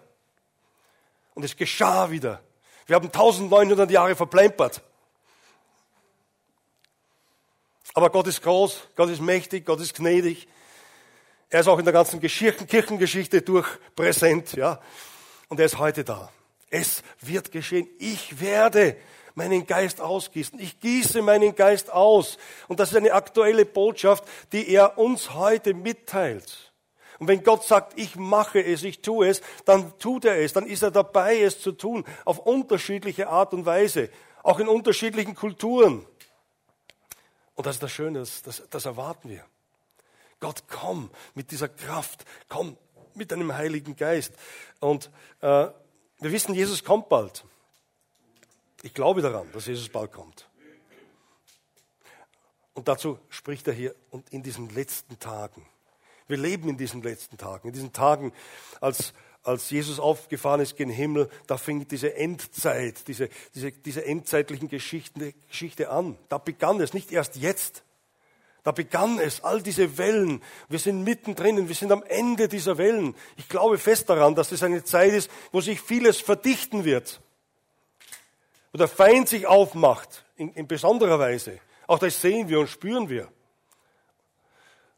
Und 1.33 1.43
es 1.43 1.57
geschah 1.57 2.09
wieder. 2.09 2.39
Wir 2.85 2.95
haben 2.95 3.07
1900 3.07 3.91
Jahre 3.91 4.15
verplempert. 4.15 4.81
Aber 7.95 8.09
Gott 8.09 8.27
ist 8.27 8.41
groß, 8.41 8.87
Gott 8.95 9.09
ist 9.09 9.21
mächtig, 9.21 9.65
Gott 9.65 9.81
ist 9.81 9.95
gnädig. 9.95 10.47
Er 11.53 11.59
ist 11.59 11.67
auch 11.67 11.77
in 11.77 11.85
der 11.85 11.93
ganzen 11.93 12.19
Kirchengeschichte 12.19 13.43
durch 13.43 13.67
präsent, 13.95 14.53
ja. 14.53 14.79
Und 15.49 15.59
er 15.59 15.67
ist 15.67 15.77
heute 15.77 16.03
da. 16.03 16.31
Es 16.71 17.03
wird 17.21 17.51
geschehen. 17.51 17.87
Ich 17.99 18.41
werde 18.41 18.97
meinen 19.35 19.67
Geist 19.67 20.01
ausgießen. 20.01 20.59
Ich 20.59 20.79
gieße 20.79 21.21
meinen 21.21 21.53
Geist 21.53 21.93
aus. 21.93 22.39
Und 22.67 22.79
das 22.79 22.89
ist 22.89 22.97
eine 22.97 23.13
aktuelle 23.13 23.67
Botschaft, 23.67 24.23
die 24.51 24.67
er 24.67 24.97
uns 24.97 25.35
heute 25.35 25.75
mitteilt. 25.75 26.73
Und 27.19 27.27
wenn 27.27 27.43
Gott 27.43 27.63
sagt, 27.63 27.99
ich 27.99 28.15
mache 28.15 28.59
es, 28.59 28.81
ich 28.81 29.03
tue 29.03 29.27
es, 29.27 29.43
dann 29.63 29.95
tut 29.99 30.25
er 30.25 30.41
es, 30.41 30.53
dann 30.53 30.65
ist 30.65 30.81
er 30.81 30.89
dabei, 30.89 31.39
es 31.39 31.61
zu 31.61 31.71
tun, 31.71 32.03
auf 32.25 32.39
unterschiedliche 32.39 33.29
Art 33.29 33.53
und 33.53 33.67
Weise, 33.67 34.09
auch 34.41 34.57
in 34.57 34.67
unterschiedlichen 34.67 35.35
Kulturen. 35.35 36.03
Und 37.53 37.67
das 37.67 37.75
ist 37.75 37.83
das 37.83 37.91
Schöne, 37.91 38.17
das, 38.17 38.41
das, 38.41 38.63
das 38.71 38.85
erwarten 38.85 39.29
wir. 39.29 39.45
Gott, 40.43 40.65
komm 40.67 41.09
mit 41.35 41.51
dieser 41.51 41.69
Kraft, 41.69 42.25
komm 42.49 42.75
mit 43.13 43.31
deinem 43.31 43.53
Heiligen 43.53 43.95
Geist. 43.95 44.33
Und 44.81 45.09
äh, 45.39 45.67
Wir 46.19 46.31
wissen, 46.33 46.53
Jesus 46.53 46.83
kommt 46.83 47.07
bald. 47.07 47.45
Ich 48.81 48.93
glaube 48.93 49.21
daran, 49.21 49.49
dass 49.53 49.67
Jesus 49.67 49.87
bald 49.87 50.11
kommt. 50.11 50.49
Und 52.73 52.89
dazu 52.89 53.19
spricht 53.29 53.69
er 53.69 53.73
hier 53.73 53.95
und 54.09 54.31
in 54.31 54.43
diesen 54.43 54.69
letzten 54.69 55.17
Tagen. 55.17 55.65
Wir 56.27 56.37
leben 56.37 56.67
in 56.67 56.77
diesen 56.77 57.01
letzten 57.03 57.37
Tagen, 57.37 57.69
in 57.69 57.73
diesen 57.73 57.93
Tagen, 57.93 58.33
als, 58.81 59.13
als 59.43 59.69
Jesus 59.69 59.97
aufgefahren 59.97 60.59
ist 60.59 60.75
gen 60.75 60.89
Himmel, 60.89 61.29
da 61.47 61.57
fing 61.57 61.87
diese 61.87 62.15
Endzeit, 62.15 63.07
diese, 63.07 63.29
diese, 63.55 63.71
diese 63.71 64.03
endzeitlichen 64.05 64.67
Geschichten, 64.67 65.33
Geschichte 65.47 65.89
an. 65.89 66.17
Da 66.27 66.37
begann 66.37 66.81
es, 66.81 66.93
nicht 66.93 67.13
erst 67.13 67.37
jetzt. 67.37 67.83
Da 68.63 68.71
begann 68.71 69.19
es, 69.19 69.43
all 69.43 69.61
diese 69.61 69.97
Wellen. 69.97 70.41
Wir 70.69 70.79
sind 70.79 71.03
mittendrin, 71.03 71.67
wir 71.67 71.75
sind 71.75 71.91
am 71.91 72.03
Ende 72.03 72.47
dieser 72.47 72.77
Wellen. 72.77 73.13
Ich 73.35 73.49
glaube 73.49 73.77
fest 73.77 74.09
daran, 74.09 74.35
dass 74.35 74.51
es 74.53 74.63
eine 74.63 74.83
Zeit 74.83 75.11
ist, 75.11 75.29
wo 75.51 75.59
sich 75.59 75.81
vieles 75.81 76.21
verdichten 76.21 76.85
wird. 76.85 77.19
Wo 78.71 78.77
der 78.77 78.87
Feind 78.87 79.27
sich 79.27 79.47
aufmacht, 79.47 80.23
in, 80.37 80.53
in 80.53 80.67
besonderer 80.67 81.19
Weise. 81.19 81.59
Auch 81.87 81.99
das 81.99 82.21
sehen 82.21 82.47
wir 82.47 82.61
und 82.61 82.69
spüren 82.69 83.09
wir. 83.09 83.27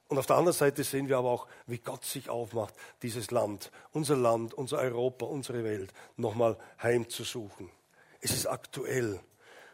Und 0.08 0.20
auf 0.20 0.28
der 0.28 0.36
anderen 0.36 0.56
Seite 0.56 0.84
sehen 0.84 1.10
wir 1.10 1.18
aber 1.18 1.32
auch, 1.32 1.48
wie 1.66 1.80
Gott 1.80 2.06
sich 2.06 2.30
aufmacht, 2.30 2.76
dieses 3.02 3.32
Land, 3.32 3.72
unser 3.92 4.16
Land, 4.16 4.54
unser 4.54 4.78
Europa, 4.78 5.26
unsere 5.26 5.64
Welt 5.64 5.92
nochmal 6.16 6.58
heimzusuchen. 6.82 7.72
Es 8.22 8.32
ist 8.32 8.46
aktuell. 8.46 9.20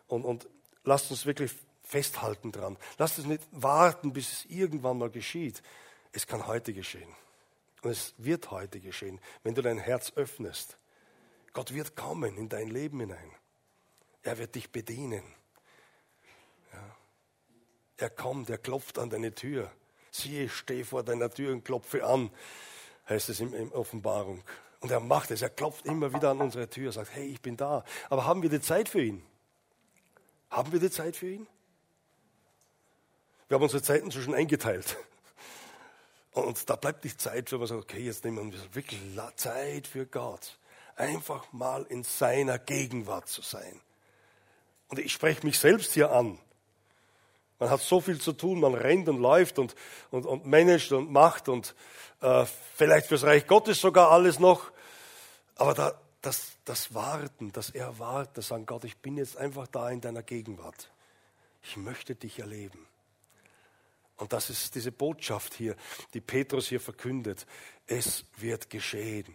Und, 0.08 0.24
und 0.24 0.48
lasst 0.86 1.12
uns 1.12 1.26
wirklich 1.26 1.52
festhalten 1.92 2.54
dran. 2.54 2.78
Lasst 2.98 3.20
uns 3.20 3.28
nicht 3.28 3.44
warten, 3.52 4.14
bis 4.14 4.32
es 4.32 4.46
irgendwann 4.46 4.98
mal 4.98 5.10
geschieht. 5.10 5.62
Es 6.14 6.26
kann 6.26 6.48
heute 6.48 6.74
geschehen. 6.74 7.14
Und 7.82 7.92
es 7.92 8.14
wird 8.18 8.50
heute 8.50 8.80
geschehen, 8.80 9.20
wenn 9.44 9.56
du 9.56 9.62
dein 9.62 9.78
Herz 9.78 10.14
öffnest. 10.16 10.78
Gott 11.52 11.74
wird 11.74 11.98
kommen 11.98 12.38
in 12.38 12.48
dein 12.48 12.70
Leben 12.70 13.02
hinein. 13.02 13.32
Er 14.24 14.38
wird 14.38 14.56
dich 14.56 14.72
bedienen. 14.72 15.24
Ja. 16.72 16.96
Er 17.98 18.10
kommt, 18.10 18.50
er 18.50 18.58
klopft 18.58 18.98
an 18.98 19.10
deine 19.10 19.36
Tür. 19.36 19.70
Siehe, 20.12 20.46
ich 20.46 20.54
stehe 20.54 20.86
vor 20.86 21.04
deiner 21.04 21.30
Tür 21.30 21.52
und 21.52 21.66
klopfe 21.66 22.06
an, 22.06 22.32
heißt 23.10 23.28
es 23.28 23.42
in, 23.42 23.52
in 23.52 23.70
Offenbarung. 23.74 24.44
Und 24.80 24.92
er 24.92 25.02
macht 25.02 25.30
es, 25.32 25.42
er 25.42 25.50
klopft 25.50 25.86
immer 25.86 26.14
wieder 26.14 26.30
an 26.30 26.40
unsere 26.40 26.70
Tür, 26.70 26.94
sagt, 26.94 27.14
hey, 27.14 27.26
ich 27.26 27.42
bin 27.42 27.58
da. 27.58 27.84
Aber 28.10 28.26
haben 28.26 28.44
wir 28.44 28.50
die 28.50 28.62
Zeit 28.62 28.88
für 28.88 29.02
ihn? 29.02 29.26
Haben 30.50 30.72
wir 30.72 30.80
die 30.80 30.92
Zeit 30.92 31.18
für 31.18 31.28
ihn? 31.28 31.48
Wir 33.52 33.56
haben 33.56 33.64
unsere 33.64 33.84
Zeiten 33.84 34.10
so 34.12 34.22
schon 34.22 34.34
eingeteilt. 34.34 34.96
Und 36.32 36.70
da 36.70 36.78
bleibt 36.78 37.04
nicht 37.04 37.20
Zeit, 37.20 37.52
wenn 37.52 37.60
man 37.60 37.68
sagt, 37.68 37.82
okay, 37.82 38.00
jetzt 38.00 38.24
nehmen 38.24 38.54
wir 38.54 38.60
wirklich 38.74 39.02
Zeit 39.36 39.88
für 39.88 40.06
Gott. 40.06 40.58
Einfach 40.96 41.52
mal 41.52 41.86
in 41.90 42.06
seiner 42.06 42.58
Gegenwart 42.60 43.28
zu 43.28 43.42
sein. 43.42 43.82
Und 44.88 45.00
ich 45.00 45.12
spreche 45.12 45.46
mich 45.46 45.60
selbst 45.60 45.92
hier 45.92 46.14
an. 46.14 46.40
Man 47.60 47.70
hat 47.70 47.82
so 47.82 48.00
viel 48.00 48.22
zu 48.22 48.32
tun, 48.32 48.62
man 48.62 48.74
rennt 48.74 49.10
und 49.10 49.20
läuft 49.20 49.60
und, 49.60 49.76
und, 50.12 50.26
und 50.26 50.46
managt 50.46 50.94
und 50.94 51.12
macht 51.12 51.50
und 51.50 51.76
äh, 52.22 52.46
vielleicht 52.78 53.08
fürs 53.08 53.24
Reich 53.24 53.48
Gottes 53.48 53.82
sogar 53.82 54.12
alles 54.12 54.40
noch. 54.40 54.72
Aber 55.56 55.74
da, 55.74 56.00
das, 56.22 56.54
das 56.64 56.94
Warten, 56.94 57.52
das 57.52 57.72
Erwarten, 57.72 58.32
das 58.36 58.48
Sagen, 58.48 58.66
Gott, 58.66 58.86
ich 58.86 58.96
bin 59.00 59.18
jetzt 59.18 59.36
einfach 59.36 59.68
da 59.68 59.90
in 59.90 60.00
deiner 60.00 60.24
Gegenwart. 60.24 60.90
Ich 61.64 61.76
möchte 61.76 62.16
dich 62.16 62.40
erleben. 62.40 62.88
Und 64.22 64.32
das 64.34 64.52
ist 64.52 64.76
diese 64.76 64.92
Botschaft 64.92 65.56
hier, 65.56 65.76
die 66.14 66.22
Petrus 66.22 66.68
hier 66.68 66.80
verkündet. 66.80 67.48
Es 67.88 68.24
wird 68.38 68.70
geschehen, 68.70 69.26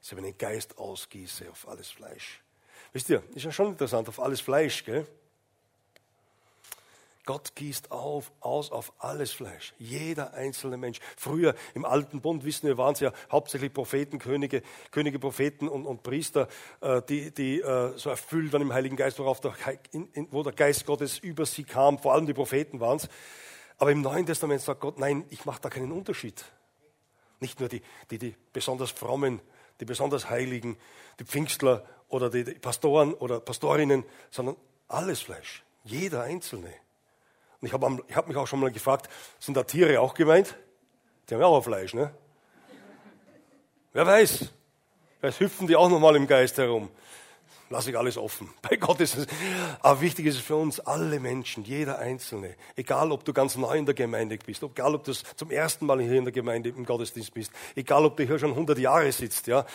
dass 0.00 0.12
ich 0.12 0.18
den 0.18 0.36
Geist 0.36 0.76
ausgieße 0.76 1.50
auf 1.50 1.66
alles 1.66 1.90
Fleisch. 1.90 2.42
Wisst 2.92 3.08
ihr, 3.08 3.22
ist 3.34 3.46
ja 3.46 3.50
schon 3.50 3.68
interessant, 3.68 4.06
auf 4.06 4.20
alles 4.20 4.42
Fleisch, 4.42 4.84
gell? 4.84 5.06
Gott 7.24 7.54
gießt 7.54 7.90
auf, 7.90 8.32
aus 8.40 8.70
auf 8.70 8.92
alles 8.98 9.32
Fleisch. 9.32 9.72
Jeder 9.78 10.34
einzelne 10.34 10.76
Mensch. 10.76 11.00
Früher 11.16 11.54
im 11.72 11.86
Alten 11.86 12.20
Bund, 12.20 12.44
wissen 12.44 12.66
wir, 12.66 12.76
waren 12.76 12.92
es 12.92 13.00
ja 13.00 13.14
hauptsächlich 13.32 13.72
Propheten, 13.72 14.18
Könige, 14.18 14.62
Könige, 14.90 15.18
Propheten 15.18 15.68
und, 15.68 15.86
und 15.86 16.02
Priester, 16.02 16.48
äh, 16.82 17.00
die, 17.08 17.30
die 17.30 17.62
äh, 17.62 17.96
so 17.96 18.10
erfüllt 18.10 18.52
waren 18.52 18.60
im 18.60 18.74
Heiligen 18.74 18.96
Geist, 18.96 19.18
worauf 19.18 19.40
der, 19.40 19.54
in, 19.92 20.06
in, 20.12 20.28
wo 20.32 20.42
der 20.42 20.52
Geist 20.52 20.84
Gottes 20.84 21.18
über 21.18 21.46
sie 21.46 21.64
kam. 21.64 21.98
Vor 21.98 22.12
allem 22.12 22.26
die 22.26 22.34
Propheten 22.34 22.78
waren 22.78 22.98
es. 22.98 23.08
Aber 23.78 23.90
im 23.90 24.00
Neuen 24.02 24.26
Testament 24.26 24.60
sagt 24.60 24.80
Gott, 24.80 24.98
nein, 24.98 25.24
ich 25.30 25.44
mache 25.44 25.60
da 25.60 25.68
keinen 25.68 25.92
Unterschied. 25.92 26.44
Nicht 27.40 27.60
nur 27.60 27.68
die, 27.68 27.82
die, 28.10 28.18
die 28.18 28.36
besonders 28.52 28.90
frommen, 28.90 29.40
die 29.80 29.84
besonders 29.84 30.30
Heiligen, 30.30 30.76
die 31.18 31.24
Pfingstler 31.24 31.84
oder 32.08 32.30
die, 32.30 32.44
die 32.44 32.54
Pastoren 32.54 33.14
oder 33.14 33.40
Pastorinnen, 33.40 34.04
sondern 34.30 34.56
alles 34.88 35.20
Fleisch. 35.20 35.64
Jeder 35.82 36.22
Einzelne. 36.22 36.72
Und 37.60 37.66
ich 37.66 37.72
habe 37.72 38.04
hab 38.14 38.28
mich 38.28 38.36
auch 38.36 38.46
schon 38.46 38.60
mal 38.60 38.70
gefragt, 38.70 39.10
sind 39.38 39.56
da 39.56 39.64
Tiere 39.64 40.00
auch 40.00 40.14
gemeint? 40.14 40.56
Die 41.28 41.34
haben 41.34 41.40
ja 41.40 41.46
auch 41.46 41.62
Fleisch, 41.62 41.94
ne? 41.94 42.14
Wer 43.92 44.06
weiß? 44.06 44.50
Vielleicht 45.18 45.40
hüpfen 45.40 45.66
die 45.66 45.76
auch 45.76 45.88
nochmal 45.88 46.16
im 46.16 46.26
Geist 46.26 46.58
herum. 46.58 46.90
Lass 47.70 47.86
ich 47.86 47.96
alles 47.96 48.18
offen. 48.18 48.50
Bei 48.62 48.76
Gott 48.76 49.00
ist 49.00 49.16
es. 49.16 49.26
Aber 49.80 50.00
wichtig 50.00 50.26
ist 50.26 50.36
es 50.36 50.40
für 50.40 50.56
uns, 50.56 50.80
alle 50.80 51.18
Menschen, 51.20 51.64
jeder 51.64 51.98
Einzelne. 51.98 52.54
Egal, 52.76 53.10
ob 53.10 53.24
du 53.24 53.32
ganz 53.32 53.56
neu 53.56 53.76
in 53.76 53.86
der 53.86 53.94
Gemeinde 53.94 54.38
bist, 54.44 54.62
egal, 54.62 54.94
ob 54.94 55.04
du 55.04 55.12
zum 55.12 55.50
ersten 55.50 55.86
Mal 55.86 56.00
hier 56.00 56.14
in 56.14 56.24
der 56.24 56.32
Gemeinde 56.32 56.68
im 56.68 56.84
Gottesdienst 56.84 57.32
bist, 57.32 57.52
egal, 57.74 58.04
ob 58.04 58.16
du 58.16 58.24
hier 58.24 58.38
schon 58.38 58.50
100 58.50 58.78
Jahre 58.78 59.10
sitzt, 59.12 59.46
ja. 59.46 59.66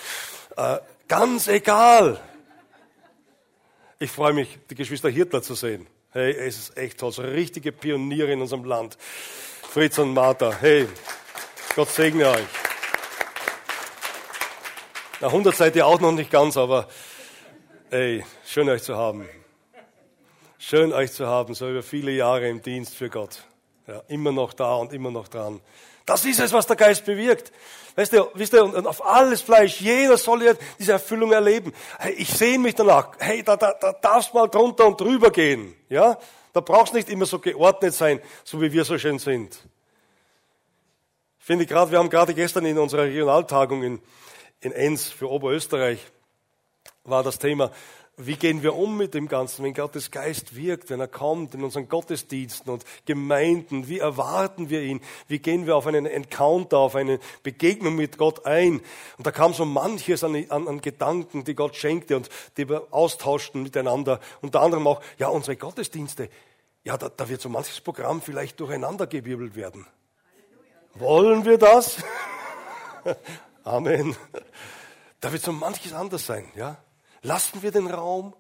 Äh, 0.55 0.77
ganz 1.07 1.47
egal. 1.47 2.19
Ich 3.99 4.11
freue 4.11 4.33
mich, 4.33 4.57
die 4.69 4.75
Geschwister 4.75 5.09
Hirtler 5.09 5.41
zu 5.41 5.55
sehen. 5.55 5.87
Hey, 6.11 6.31
es 6.31 6.57
ist 6.57 6.77
echt 6.77 6.99
toll. 6.99 7.11
So 7.11 7.21
richtige 7.21 7.71
Pioniere 7.71 8.31
in 8.31 8.41
unserem 8.41 8.63
Land. 8.63 8.97
Fritz 9.61 9.97
und 9.97 10.13
Martha. 10.13 10.55
Hey, 10.59 10.87
Gott 11.75 11.89
segne 11.89 12.29
euch. 12.29 12.47
Na, 15.21 15.27
100 15.27 15.55
seid 15.55 15.75
ihr 15.75 15.85
auch 15.85 15.99
noch 15.99 16.13
nicht 16.13 16.31
ganz, 16.31 16.55
aber 16.55 16.87
hey, 17.91 18.23
schön 18.45 18.69
euch 18.69 18.83
zu 18.83 18.95
haben. 18.95 19.27
Schön 20.57 20.93
euch 20.93 21.11
zu 21.11 21.25
haben, 21.25 21.55
so 21.55 21.69
über 21.69 21.81
viele 21.81 22.11
Jahre 22.11 22.47
im 22.47 22.61
Dienst 22.61 22.95
für 22.95 23.09
Gott. 23.09 23.43
Ja, 23.87 24.03
immer 24.07 24.31
noch 24.31 24.53
da 24.53 24.75
und 24.75 24.93
immer 24.93 25.09
noch 25.09 25.27
dran. 25.27 25.59
Das 26.05 26.25
ist 26.25 26.39
es, 26.39 26.53
was 26.53 26.67
der 26.67 26.75
Geist 26.75 27.05
bewirkt. 27.05 27.51
Weißt 27.95 28.13
du, 28.13 28.29
wisst 28.33 28.53
ihr, 28.53 28.63
und 28.63 28.85
auf 28.85 29.05
alles 29.05 29.41
Fleisch, 29.41 29.81
jeder 29.81 30.17
soll 30.17 30.43
ja 30.43 30.53
diese 30.77 30.93
Erfüllung 30.93 31.31
erleben. 31.31 31.73
Hey, 31.97 32.13
ich 32.13 32.29
sehe 32.29 32.59
mich 32.59 32.75
danach. 32.75 33.11
Hey, 33.19 33.43
da, 33.43 33.57
da, 33.57 33.73
da 33.73 33.93
darfst 33.93 34.33
mal 34.33 34.47
drunter 34.47 34.85
und 34.85 34.99
drüber 34.99 35.31
gehen. 35.31 35.75
Ja? 35.87 36.17
Da 36.53 36.61
brauchst 36.61 36.93
nicht 36.93 37.09
immer 37.09 37.25
so 37.25 37.39
geordnet 37.39 37.93
sein, 37.93 38.21
so 38.43 38.61
wie 38.61 38.71
wir 38.71 38.85
so 38.85 38.97
schön 38.97 39.19
sind. 39.19 39.57
Ich 41.39 41.45
finde 41.45 41.65
gerade, 41.65 41.91
wir 41.91 41.99
haben 41.99 42.09
gerade 42.09 42.33
gestern 42.33 42.65
in 42.65 42.77
unserer 42.77 43.03
Regionaltagung 43.03 43.83
in, 43.83 44.01
in 44.61 44.71
Enns 44.71 45.09
für 45.09 45.29
Oberösterreich 45.29 45.99
war 47.03 47.23
das 47.23 47.39
Thema 47.39 47.71
wie 48.21 48.35
gehen 48.35 48.63
wir 48.63 48.75
um 48.75 48.97
mit 48.97 49.13
dem 49.13 49.29
Ganzen, 49.29 49.63
wenn 49.63 49.73
Gottes 49.73 50.11
Geist 50.11 50.53
wirkt, 50.53 50.89
wenn 50.89 50.99
er 50.99 51.07
kommt 51.07 51.53
in 51.55 51.63
unseren 51.63 51.87
Gottesdiensten 51.87 52.71
und 52.71 52.83
Gemeinden? 53.05 53.87
Wie 53.87 53.99
erwarten 53.99 54.69
wir 54.69 54.81
ihn? 54.81 54.99
Wie 55.29 55.39
gehen 55.39 55.65
wir 55.65 55.77
auf 55.77 55.87
einen 55.87 56.05
Encounter, 56.05 56.79
auf 56.79 56.95
eine 56.95 57.19
Begegnung 57.43 57.95
mit 57.95 58.17
Gott 58.17 58.45
ein? 58.45 58.81
Und 59.17 59.25
da 59.25 59.31
kam 59.31 59.53
so 59.53 59.63
manches 59.63 60.25
an, 60.25 60.35
an, 60.49 60.67
an 60.67 60.81
Gedanken, 60.81 61.45
die 61.45 61.55
Gott 61.55 61.77
schenkte 61.77 62.17
und 62.17 62.29
die 62.57 62.67
wir 62.67 62.87
austauschten 62.91 63.63
miteinander. 63.63 64.19
Unter 64.41 64.61
anderem 64.61 64.85
auch, 64.85 65.01
ja, 65.17 65.29
unsere 65.29 65.55
Gottesdienste. 65.55 66.29
Ja, 66.83 66.97
da, 66.97 67.07
da 67.07 67.29
wird 67.29 67.39
so 67.39 67.47
manches 67.47 67.79
Programm 67.79 68.21
vielleicht 68.21 68.59
durcheinandergewirbelt 68.59 69.55
werden. 69.55 69.87
Wollen 70.95 71.45
wir 71.45 71.57
das? 71.57 72.03
Amen. 73.63 74.17
Da 75.21 75.31
wird 75.31 75.41
so 75.41 75.53
manches 75.53 75.93
anders 75.93 76.25
sein, 76.25 76.51
ja? 76.55 76.77
Lassen 77.21 77.61
wir 77.61 77.71
den 77.71 77.87
Raum. 77.87 78.35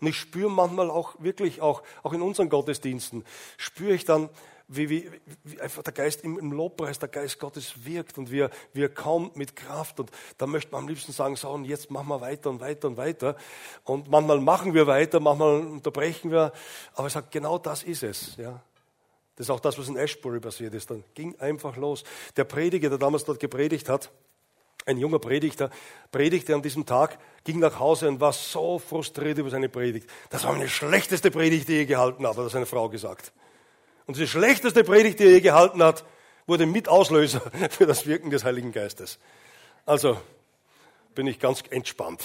Und 0.00 0.06
ich 0.06 0.16
spüre 0.16 0.50
manchmal 0.50 0.90
auch 0.90 1.14
wirklich, 1.18 1.60
auch, 1.60 1.82
auch 2.02 2.12
in 2.12 2.22
unseren 2.22 2.48
Gottesdiensten, 2.48 3.24
spüre 3.58 3.92
ich 3.92 4.04
dann, 4.04 4.30
wie, 4.72 4.88
wie, 4.88 5.10
wie 5.42 5.60
einfach 5.60 5.82
der 5.82 5.92
Geist 5.92 6.22
im, 6.22 6.38
im, 6.38 6.52
Lobpreis, 6.52 7.00
der 7.00 7.08
Geist 7.08 7.40
Gottes 7.40 7.84
wirkt 7.84 8.18
und 8.18 8.30
wie 8.30 8.46
wie 8.72 8.82
er 8.82 8.88
kommt 8.88 9.36
mit 9.36 9.56
Kraft. 9.56 9.98
Und 9.98 10.10
da 10.38 10.46
möchte 10.46 10.70
man 10.70 10.82
am 10.82 10.88
liebsten 10.88 11.12
sagen, 11.12 11.34
so, 11.34 11.50
und 11.50 11.64
jetzt 11.64 11.90
machen 11.90 12.08
wir 12.08 12.20
weiter 12.20 12.50
und 12.50 12.60
weiter 12.60 12.86
und 12.86 12.96
weiter. 12.96 13.36
Und 13.84 14.08
manchmal 14.08 14.40
machen 14.40 14.72
wir 14.72 14.86
weiter, 14.86 15.18
manchmal 15.18 15.60
unterbrechen 15.60 16.30
wir. 16.30 16.52
Aber 16.94 17.08
ich 17.08 17.12
sage, 17.12 17.26
genau 17.30 17.58
das 17.58 17.82
ist 17.82 18.04
es. 18.04 18.36
Ja. 18.36 18.62
Das 19.34 19.46
ist 19.46 19.50
auch 19.50 19.60
das, 19.60 19.76
was 19.76 19.88
in 19.88 19.96
Ashbury 19.96 20.38
passiert 20.38 20.72
ist. 20.74 20.90
Dann 20.90 21.02
ging 21.14 21.34
einfach 21.40 21.76
los. 21.76 22.04
Der 22.36 22.44
Prediger, 22.44 22.90
der 22.90 22.98
damals 22.98 23.24
dort 23.24 23.40
gepredigt 23.40 23.88
hat, 23.88 24.10
ein 24.86 24.98
junger 24.98 25.18
Predigter 25.18 25.70
predigte 26.12 26.54
an 26.54 26.62
diesem 26.62 26.86
Tag, 26.86 27.18
ging 27.44 27.58
nach 27.58 27.78
Hause 27.78 28.08
und 28.08 28.20
war 28.20 28.32
so 28.32 28.78
frustriert 28.78 29.38
über 29.38 29.50
seine 29.50 29.68
Predigt. 29.68 30.08
Das 30.28 30.44
war 30.44 30.52
meine 30.52 30.68
schlechteste 30.68 31.30
Predigt, 31.30 31.68
die 31.68 31.74
er 31.74 31.78
je 31.80 31.86
gehalten 31.86 32.26
hat, 32.26 32.36
hat 32.36 32.50
seine 32.50 32.66
Frau 32.66 32.88
gesagt. 32.88 33.32
Und 34.06 34.16
die 34.16 34.26
schlechteste 34.26 34.84
Predigt, 34.84 35.20
die 35.20 35.24
er 35.24 35.30
je 35.30 35.40
gehalten 35.40 35.82
hat, 35.82 36.04
wurde 36.46 36.66
mit 36.66 36.88
Auslöser 36.88 37.40
für 37.70 37.86
das 37.86 38.06
Wirken 38.06 38.30
des 38.30 38.44
Heiligen 38.44 38.72
Geistes. 38.72 39.18
Also 39.86 40.20
bin 41.14 41.26
ich 41.26 41.38
ganz 41.38 41.62
entspannt. 41.70 42.22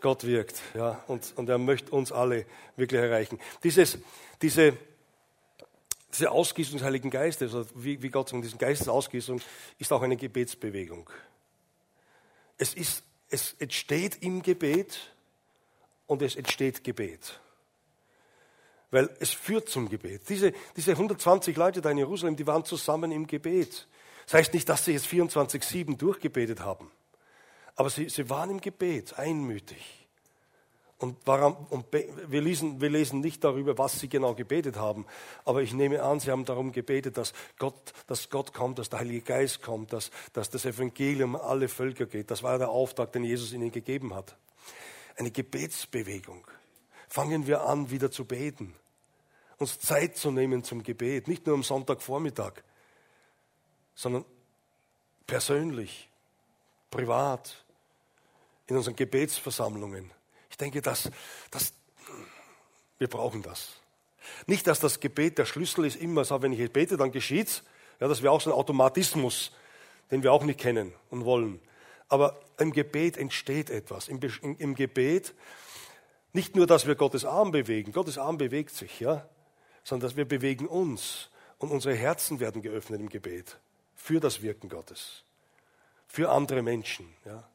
Gott 0.00 0.24
wirkt. 0.24 0.60
Ja, 0.74 1.02
und, 1.06 1.32
und 1.36 1.48
er 1.48 1.58
möchte 1.58 1.92
uns 1.92 2.10
alle 2.10 2.44
wirklich 2.76 3.00
erreichen. 3.00 3.38
Dieses, 3.62 3.98
diese, 4.42 4.76
diese 6.12 6.30
Ausgießung 6.30 6.78
des 6.78 6.84
Heiligen 6.84 7.08
Geistes, 7.08 7.54
also 7.54 7.70
wie, 7.76 8.02
wie 8.02 8.10
Gott 8.10 8.28
sagt, 8.28 8.44
diese 8.44 8.56
Geistesausgießung, 8.56 9.40
ist 9.78 9.92
auch 9.92 10.02
eine 10.02 10.16
Gebetsbewegung. 10.16 11.08
Es, 12.58 12.74
ist, 12.74 13.02
es 13.28 13.54
entsteht 13.58 14.22
im 14.22 14.42
Gebet 14.42 15.14
und 16.06 16.22
es 16.22 16.36
entsteht 16.36 16.84
Gebet. 16.84 17.40
Weil 18.90 19.08
es 19.20 19.30
führt 19.30 19.68
zum 19.68 19.88
Gebet. 19.88 20.28
Diese, 20.28 20.52
diese 20.76 20.92
120 20.92 21.56
Leute 21.56 21.80
da 21.80 21.90
in 21.90 21.98
Jerusalem, 21.98 22.36
die 22.36 22.46
waren 22.46 22.64
zusammen 22.64 23.10
im 23.10 23.26
Gebet. 23.26 23.88
Das 24.26 24.34
heißt 24.34 24.54
nicht, 24.54 24.68
dass 24.68 24.84
sie 24.84 24.92
jetzt 24.92 25.06
24-7 25.06 25.96
durchgebetet 25.96 26.60
haben. 26.60 26.90
Aber 27.74 27.88
sie, 27.88 28.08
sie 28.08 28.28
waren 28.28 28.50
im 28.50 28.60
Gebet, 28.60 29.18
einmütig. 29.18 30.01
Und, 31.02 31.16
warum, 31.24 31.56
und 31.70 31.86
wir, 31.90 32.40
lesen, 32.40 32.80
wir 32.80 32.88
lesen 32.88 33.18
nicht 33.18 33.42
darüber, 33.42 33.76
was 33.76 33.98
sie 33.98 34.08
genau 34.08 34.36
gebetet 34.36 34.76
haben, 34.76 35.04
aber 35.44 35.60
ich 35.60 35.72
nehme 35.72 36.00
an, 36.00 36.20
sie 36.20 36.30
haben 36.30 36.44
darum 36.44 36.70
gebetet, 36.70 37.16
dass 37.16 37.32
Gott, 37.58 37.92
dass 38.06 38.30
Gott 38.30 38.54
kommt, 38.54 38.78
dass 38.78 38.88
der 38.88 39.00
Heilige 39.00 39.22
Geist 39.22 39.62
kommt, 39.62 39.92
dass, 39.92 40.12
dass 40.32 40.48
das 40.48 40.64
Evangelium 40.64 41.34
an 41.34 41.40
alle 41.40 41.66
Völker 41.66 42.06
geht. 42.06 42.30
Das 42.30 42.44
war 42.44 42.56
der 42.56 42.68
Auftrag, 42.68 43.10
den 43.10 43.24
Jesus 43.24 43.52
ihnen 43.52 43.72
gegeben 43.72 44.14
hat. 44.14 44.36
Eine 45.16 45.32
Gebetsbewegung. 45.32 46.46
Fangen 47.08 47.48
wir 47.48 47.62
an, 47.62 47.90
wieder 47.90 48.12
zu 48.12 48.24
beten, 48.24 48.72
uns 49.58 49.80
Zeit 49.80 50.16
zu 50.16 50.30
nehmen 50.30 50.62
zum 50.62 50.84
Gebet, 50.84 51.26
nicht 51.26 51.48
nur 51.48 51.56
am 51.56 51.64
Sonntagvormittag, 51.64 52.62
sondern 53.96 54.24
persönlich, 55.26 56.08
privat, 56.92 57.64
in 58.68 58.76
unseren 58.76 58.94
Gebetsversammlungen. 58.94 60.12
Ich 60.52 60.58
denke, 60.58 60.82
dass, 60.82 61.10
dass 61.50 61.72
wir 62.98 63.08
brauchen 63.08 63.42
das. 63.42 63.72
Nicht, 64.46 64.66
dass 64.66 64.78
das 64.80 65.00
Gebet 65.00 65.38
der 65.38 65.46
Schlüssel 65.46 65.84
ist, 65.84 65.96
immer 65.96 66.24
so, 66.24 66.40
wenn 66.42 66.52
ich 66.52 66.72
bete, 66.72 66.96
dann 66.96 67.10
geschieht's. 67.10 67.64
Ja, 67.98 68.06
das 68.06 68.22
wäre 68.22 68.32
auch 68.32 68.40
so 68.40 68.50
ein 68.50 68.56
Automatismus, 68.56 69.52
den 70.10 70.22
wir 70.22 70.32
auch 70.32 70.44
nicht 70.44 70.60
kennen 70.60 70.92
und 71.10 71.24
wollen. 71.24 71.60
Aber 72.08 72.38
im 72.58 72.72
Gebet 72.72 73.16
entsteht 73.16 73.70
etwas. 73.70 74.08
Im, 74.08 74.20
im, 74.42 74.56
im 74.58 74.74
Gebet 74.74 75.34
nicht 76.32 76.54
nur, 76.54 76.66
dass 76.66 76.86
wir 76.86 76.94
Gottes 76.94 77.24
Arm 77.24 77.50
bewegen, 77.50 77.92
Gottes 77.92 78.18
Arm 78.18 78.38
bewegt 78.38 78.74
sich, 78.74 79.00
ja, 79.00 79.26
sondern 79.84 80.08
dass 80.08 80.16
wir 80.16 80.26
bewegen 80.26 80.66
uns 80.66 81.30
und 81.58 81.70
unsere 81.70 81.94
Herzen 81.94 82.40
werden 82.40 82.62
geöffnet 82.62 83.00
im 83.00 83.08
Gebet 83.08 83.58
für 83.94 84.20
das 84.20 84.42
Wirken 84.42 84.68
Gottes, 84.68 85.24
für 86.06 86.30
andere 86.30 86.62
Menschen. 86.62 87.12
Ja. 87.24 87.48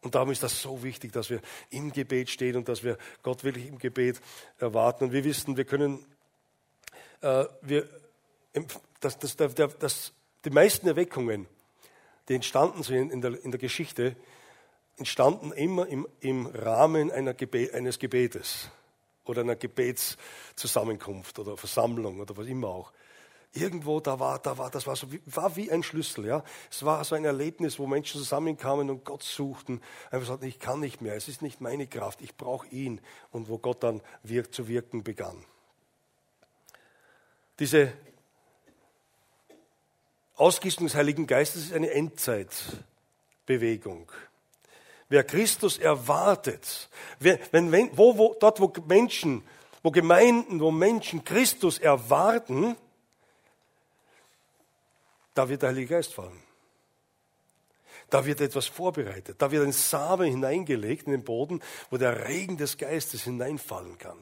Und 0.00 0.14
darum 0.14 0.30
ist 0.30 0.42
das 0.42 0.60
so 0.62 0.82
wichtig, 0.82 1.12
dass 1.12 1.28
wir 1.28 1.40
im 1.70 1.92
Gebet 1.92 2.30
stehen 2.30 2.56
und 2.56 2.68
dass 2.68 2.84
wir 2.84 2.96
Gott 3.22 3.42
wirklich 3.42 3.66
im 3.66 3.78
Gebet 3.78 4.20
erwarten. 4.58 5.04
Und 5.04 5.12
wir 5.12 5.24
wissen, 5.24 5.56
wir 5.56 5.64
können, 5.64 6.04
äh, 7.20 7.46
wir, 7.62 7.88
dass, 9.00 9.18
dass, 9.18 9.36
dass, 9.36 9.54
dass 9.54 10.12
die 10.44 10.50
meisten 10.50 10.86
Erweckungen, 10.86 11.46
die 12.28 12.34
entstanden 12.34 12.82
sind 12.82 13.12
in 13.12 13.20
der, 13.20 13.42
in 13.44 13.50
der 13.50 13.58
Geschichte, 13.58 14.14
entstanden 14.96 15.52
immer 15.52 15.86
im, 15.86 16.06
im 16.20 16.46
Rahmen 16.46 17.10
Gebet, 17.36 17.74
eines 17.74 17.98
Gebetes 17.98 18.70
oder 19.24 19.42
einer 19.42 19.56
Gebetszusammenkunft 19.56 21.38
oder 21.38 21.56
Versammlung 21.56 22.20
oder 22.20 22.36
was 22.36 22.46
immer 22.46 22.68
auch 22.68 22.92
irgendwo 23.52 24.00
da 24.00 24.20
war, 24.20 24.38
da 24.38 24.58
war, 24.58 24.70
das 24.70 24.86
war 24.86 24.96
so 24.96 25.10
wie, 25.12 25.20
war 25.26 25.56
wie 25.56 25.70
ein 25.70 25.82
Schlüssel, 25.82 26.26
ja. 26.26 26.44
Es 26.70 26.84
war 26.84 27.02
so 27.04 27.14
ein 27.14 27.24
Erlebnis, 27.24 27.78
wo 27.78 27.86
Menschen 27.86 28.18
zusammenkamen 28.18 28.90
und 28.90 29.04
Gott 29.04 29.22
suchten, 29.22 29.80
einfach 30.10 30.28
sagten, 30.28 30.46
ich 30.46 30.58
kann 30.58 30.80
nicht 30.80 31.00
mehr, 31.00 31.14
es 31.14 31.28
ist 31.28 31.42
nicht 31.42 31.60
meine 31.60 31.86
Kraft, 31.86 32.20
ich 32.20 32.36
brauche 32.36 32.66
ihn 32.68 33.00
und 33.30 33.48
wo 33.48 33.58
Gott 33.58 33.82
dann 33.82 34.02
wirkt, 34.22 34.54
zu 34.54 34.68
wirken 34.68 35.02
begann. 35.02 35.44
Diese 37.58 37.92
Ausgießung 40.36 40.86
des 40.86 40.94
Heiligen 40.94 41.26
Geistes 41.26 41.64
ist 41.64 41.72
eine 41.72 41.90
Endzeitbewegung. 41.90 44.12
Wer 45.08 45.24
Christus 45.24 45.78
erwartet, 45.78 46.88
wer, 47.18 47.40
wenn, 47.50 47.72
wo, 47.96 48.18
wo, 48.18 48.36
dort 48.38 48.60
wo 48.60 48.72
Menschen, 48.86 49.42
wo 49.82 49.90
Gemeinden, 49.90 50.60
wo 50.60 50.70
Menschen 50.70 51.24
Christus 51.24 51.78
erwarten, 51.78 52.76
da 55.38 55.48
wird 55.48 55.62
der 55.62 55.68
Heilige 55.68 55.94
Geist 55.94 56.14
fallen. 56.14 56.42
Da 58.10 58.26
wird 58.26 58.40
etwas 58.40 58.66
vorbereitet. 58.66 59.40
Da 59.40 59.52
wird 59.52 59.64
ein 59.64 59.72
Samen 59.72 60.28
hineingelegt 60.28 61.06
in 61.06 61.12
den 61.12 61.22
Boden, 61.22 61.62
wo 61.90 61.96
der 61.96 62.26
Regen 62.26 62.56
des 62.56 62.76
Geistes 62.76 63.22
hineinfallen 63.22 63.98
kann. 63.98 64.18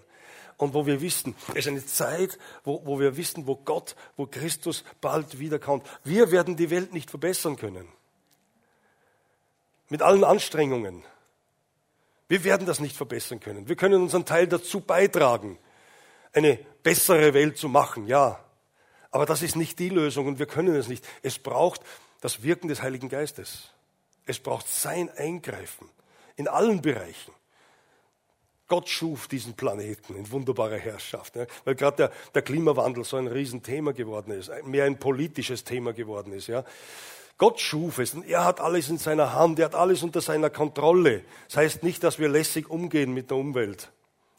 Und 0.59 0.75
wo 0.75 0.85
wir 0.85 1.01
wissen, 1.01 1.35
es 1.51 1.61
ist 1.61 1.69
eine 1.69 1.87
Zeit, 1.87 2.39
wo, 2.65 2.85
wo 2.85 3.01
wir 3.01 3.17
wissen, 3.17 3.47
wo 3.47 3.57
Gott, 3.57 3.97
wo 4.17 4.27
Christus 4.27 4.85
bald 5.01 5.39
wiederkommt. 5.39 5.87
Wir 6.05 6.31
werden 6.33 6.57
die 6.57 6.69
Welt 6.69 6.93
nicht 6.93 7.09
verbessern 7.09 7.57
können. 7.57 7.89
Mit 9.89 10.03
allen 10.03 10.25
Anstrengungen. 10.25 11.03
Wir 12.29 12.45
werden 12.45 12.67
das 12.67 12.81
nicht 12.81 12.97
verbessern 12.97 13.41
können. 13.41 13.69
Wir 13.69 13.77
können 13.77 14.03
unseren 14.03 14.27
Teil 14.27 14.49
dazu 14.49 14.81
beitragen, 14.81 15.59
eine 16.35 16.59
bessere 16.83 17.33
Welt 17.33 17.57
zu 17.57 17.71
machen, 17.71 18.07
ja. 18.07 18.46
Aber 19.17 19.25
das 19.25 19.41
ist 19.41 19.57
nicht 19.57 19.79
die 19.79 19.89
Lösung 19.89 20.27
und 20.27 20.39
wir 20.39 20.45
können 20.45 20.77
es 20.77 20.89
nicht. 20.89 21.03
Es 21.23 21.39
braucht 21.39 21.81
das 22.21 22.43
Wirken 22.43 22.69
des 22.69 22.83
Heiligen 22.83 23.09
Geistes. 23.09 23.71
Es 24.27 24.39
braucht 24.39 24.69
sein 24.69 25.09
Eingreifen 25.09 25.89
in 26.37 26.49
allen 26.49 26.83
Bereichen. 26.83 27.33
Gott 28.69 28.91
schuf 28.91 29.27
diesen 29.27 29.55
Planeten 29.55 30.15
in 30.17 30.31
wunderbarer 30.31 30.77
Herrschaft, 30.77 31.35
ne? 31.35 31.47
weil 31.65 31.77
gerade 31.77 31.97
der, 31.97 32.13
der, 32.35 32.43
Klimawandel 32.43 33.05
so 33.05 33.17
ein 33.17 33.27
Riesenthema 33.27 33.93
geworden 33.93 34.33
ist, 34.33 34.51
mehr 34.67 34.85
ein 34.85 34.99
politisches 34.99 35.65
Thema 35.65 35.95
geworden 35.95 36.35
ist. 36.35 36.49
Ja? 36.49 36.67
Gott 37.39 37.59
schuf 37.59 38.01
es 38.01 38.13
und 38.13 38.29
er 38.29 38.45
hat 38.45 38.61
alles 38.61 38.91
in 38.91 38.99
seiner 38.99 39.33
Hand, 39.33 39.59
er 39.59 39.65
hat 39.65 39.77
alles 39.77 40.03
unter 40.03 40.21
seiner 40.21 40.51
Kontrolle. 40.51 41.23
Das 41.47 41.57
heißt 41.57 41.83
nicht, 41.85 42.05
dass 42.05 42.19
wir 42.19 42.29
lässig 42.29 42.69
umgehen 42.69 43.15
mit 43.15 43.31
der 43.31 43.39
Umwelt. 43.39 43.91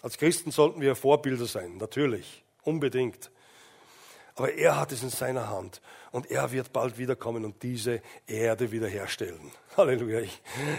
Als 0.03 0.19
Christen 0.19 0.51
sollten 0.51 0.81
wir 0.81 0.95
Vorbilder 0.95 1.47
sein, 1.47 1.77
natürlich, 1.77 2.43
unbedingt. 2.61 3.31
Aber 4.37 4.53
er 4.53 4.77
hat 4.77 4.91
es 4.91 5.01
in 5.01 5.09
seiner 5.09 5.49
Hand 5.49 5.81
und 6.11 6.29
er 6.29 6.51
wird 6.51 6.71
bald 6.71 6.99
wiederkommen 6.99 7.43
und 7.43 7.63
diese 7.63 8.03
Erde 8.27 8.71
wiederherstellen. 8.71 9.51
Halleluja. 9.77 10.21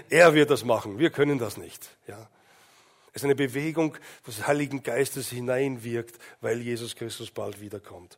Er 0.08 0.32
wird 0.32 0.50
das 0.50 0.64
machen. 0.64 1.00
Wir 1.00 1.10
können 1.10 1.38
das 1.38 1.56
nicht. 1.56 1.90
Ja. 2.06 2.28
Es 3.12 3.22
ist 3.22 3.24
eine 3.24 3.34
Bewegung 3.34 3.96
des 4.24 4.46
Heiligen 4.46 4.84
Geistes 4.84 5.28
hineinwirkt, 5.30 6.20
weil 6.40 6.60
Jesus 6.60 6.94
Christus 6.94 7.32
bald 7.32 7.60
wiederkommt. 7.60 8.16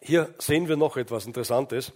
Hier 0.00 0.34
sehen 0.38 0.66
wir 0.66 0.76
noch 0.78 0.96
etwas 0.96 1.26
Interessantes. 1.26 1.92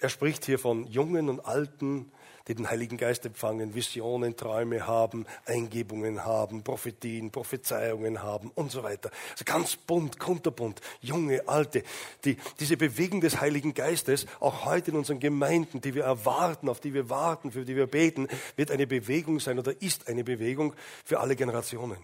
Er 0.00 0.08
spricht 0.08 0.46
hier 0.46 0.58
von 0.58 0.88
jungen 0.88 1.28
und 1.28 1.46
alten 1.46 2.10
die 2.46 2.54
den 2.54 2.68
Heiligen 2.68 2.98
Geist 2.98 3.24
empfangen, 3.24 3.74
Visionen, 3.74 4.36
Träume 4.36 4.86
haben, 4.86 5.26
Eingebungen 5.46 6.24
haben, 6.24 6.62
Prophetien, 6.62 7.30
Prophezeiungen 7.30 8.22
haben 8.22 8.50
und 8.54 8.70
so 8.70 8.82
weiter. 8.82 9.10
Also 9.32 9.44
ganz 9.44 9.76
bunt, 9.76 10.18
kunterbunt, 10.18 10.80
junge, 11.00 11.48
alte. 11.48 11.82
Die, 12.24 12.36
diese 12.60 12.76
Bewegung 12.76 13.22
des 13.22 13.40
Heiligen 13.40 13.72
Geistes, 13.72 14.26
auch 14.40 14.66
heute 14.66 14.90
in 14.90 14.98
unseren 14.98 15.20
Gemeinden, 15.20 15.80
die 15.80 15.94
wir 15.94 16.04
erwarten, 16.04 16.68
auf 16.68 16.80
die 16.80 16.92
wir 16.92 17.08
warten, 17.08 17.50
für 17.50 17.64
die 17.64 17.76
wir 17.76 17.86
beten, 17.86 18.28
wird 18.56 18.70
eine 18.70 18.86
Bewegung 18.86 19.40
sein 19.40 19.58
oder 19.58 19.80
ist 19.80 20.08
eine 20.08 20.22
Bewegung 20.22 20.74
für 21.04 21.20
alle 21.20 21.36
Generationen. 21.36 21.98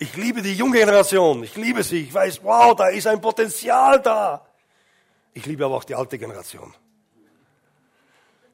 Ich 0.00 0.16
liebe 0.16 0.42
die 0.42 0.54
junge 0.54 0.78
Generation, 0.78 1.42
ich 1.42 1.56
liebe 1.56 1.82
sie, 1.82 2.02
ich 2.02 2.14
weiß, 2.14 2.44
wow, 2.44 2.76
da 2.76 2.88
ist 2.88 3.06
ein 3.06 3.20
Potenzial 3.20 4.00
da. 4.00 4.46
Ich 5.32 5.46
liebe 5.46 5.64
aber 5.64 5.76
auch 5.76 5.84
die 5.84 5.94
alte 5.94 6.18
Generation 6.18 6.72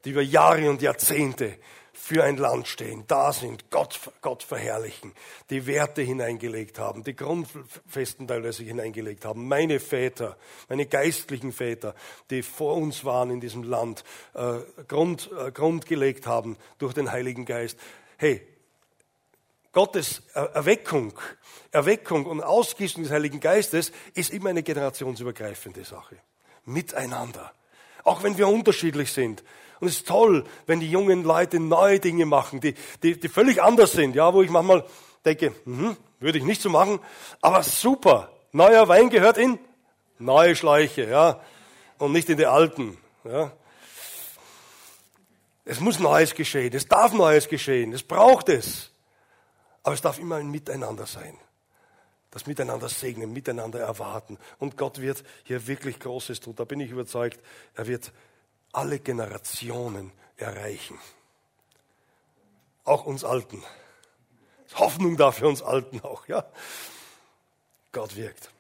die 0.04 0.10
über 0.10 0.22
Jahre 0.22 0.68
und 0.70 0.82
Jahrzehnte 0.82 1.58
für 1.92 2.24
ein 2.24 2.36
Land 2.36 2.66
stehen, 2.68 3.04
da 3.06 3.32
sind, 3.32 3.70
Gott, 3.70 3.98
Gott 4.20 4.42
verherrlichen, 4.42 5.12
die 5.48 5.66
Werte 5.66 6.02
hineingelegt 6.02 6.78
haben, 6.78 7.04
die 7.04 7.14
Grundfesten 7.14 8.26
teilweise 8.26 8.64
hineingelegt 8.64 9.24
haben. 9.24 9.48
Meine 9.48 9.80
Väter, 9.80 10.36
meine 10.68 10.86
geistlichen 10.86 11.52
Väter, 11.52 11.94
die 12.30 12.42
vor 12.42 12.76
uns 12.76 13.04
waren 13.04 13.30
in 13.30 13.40
diesem 13.40 13.62
Land, 13.62 14.04
äh, 14.34 14.58
Grund, 14.88 15.30
äh, 15.38 15.52
Grund 15.52 15.86
gelegt 15.86 16.26
haben 16.26 16.58
durch 16.78 16.94
den 16.94 17.10
Heiligen 17.10 17.46
Geist. 17.46 17.78
Hey, 18.18 18.46
Gottes 19.72 20.22
Erweckung, 20.34 21.12
Erweckung 21.72 22.26
und 22.26 22.42
Ausgießung 22.42 23.02
des 23.02 23.12
Heiligen 23.12 23.40
Geistes 23.40 23.92
ist 24.14 24.32
immer 24.32 24.50
eine 24.50 24.62
generationsübergreifende 24.62 25.84
Sache. 25.84 26.16
Miteinander. 26.64 27.52
Auch 28.04 28.22
wenn 28.22 28.38
wir 28.38 28.46
unterschiedlich 28.46 29.12
sind. 29.12 29.42
Und 29.80 29.88
es 29.88 29.96
ist 29.96 30.08
toll, 30.08 30.44
wenn 30.66 30.80
die 30.80 30.90
jungen 30.90 31.24
Leute 31.24 31.60
neue 31.60 32.00
Dinge 32.00 32.26
machen, 32.26 32.60
die, 32.60 32.74
die, 33.02 33.18
die 33.18 33.28
völlig 33.28 33.62
anders 33.62 33.92
sind, 33.92 34.14
ja, 34.14 34.32
wo 34.32 34.42
ich 34.42 34.50
manchmal 34.50 34.84
denke, 35.24 35.54
mh, 35.64 35.96
würde 36.20 36.38
ich 36.38 36.44
nicht 36.44 36.62
so 36.62 36.70
machen, 36.70 37.00
aber 37.40 37.62
super. 37.62 38.30
Neuer 38.52 38.88
Wein 38.88 39.10
gehört 39.10 39.38
in 39.38 39.58
neue 40.18 40.54
Schläuche, 40.56 41.08
ja, 41.08 41.40
und 41.98 42.12
nicht 42.12 42.28
in 42.28 42.38
die 42.38 42.46
alten, 42.46 42.96
ja. 43.24 43.52
Es 45.66 45.80
muss 45.80 45.98
Neues 45.98 46.34
geschehen, 46.34 46.74
es 46.74 46.86
darf 46.86 47.12
Neues 47.14 47.48
geschehen, 47.48 47.92
es 47.92 48.02
braucht 48.02 48.50
es. 48.50 48.90
Aber 49.82 49.94
es 49.94 50.00
darf 50.00 50.18
immer 50.18 50.36
ein 50.36 50.50
Miteinander 50.50 51.06
sein. 51.06 51.38
Das 52.30 52.46
Miteinander 52.46 52.88
segnen, 52.88 53.32
miteinander 53.32 53.78
erwarten. 53.80 54.38
Und 54.58 54.76
Gott 54.76 55.00
wird 55.00 55.22
hier 55.44 55.66
wirklich 55.66 56.00
Großes 56.00 56.40
tun. 56.40 56.54
Da 56.56 56.64
bin 56.64 56.80
ich 56.80 56.90
überzeugt, 56.90 57.38
er 57.74 57.86
wird 57.86 58.12
alle 58.74 58.98
Generationen 58.98 60.12
erreichen. 60.36 60.98
Auch 62.84 63.06
uns 63.06 63.24
Alten. 63.24 63.62
Hoffnung 64.74 65.16
da 65.16 65.32
für 65.32 65.48
uns 65.48 65.62
Alten 65.62 66.00
auch, 66.00 66.26
ja. 66.26 66.44
Gott 67.92 68.16
wirkt. 68.16 68.50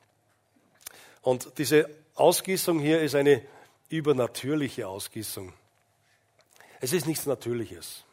Und 1.22 1.58
diese 1.58 1.90
Ausgießung 2.14 2.78
hier 2.78 3.02
ist 3.02 3.14
eine 3.14 3.42
übernatürliche 3.88 4.86
Ausgießung. 4.86 5.52
Es 6.80 6.92
ist 6.92 7.06
nichts 7.06 7.26
Natürliches. 7.26 8.04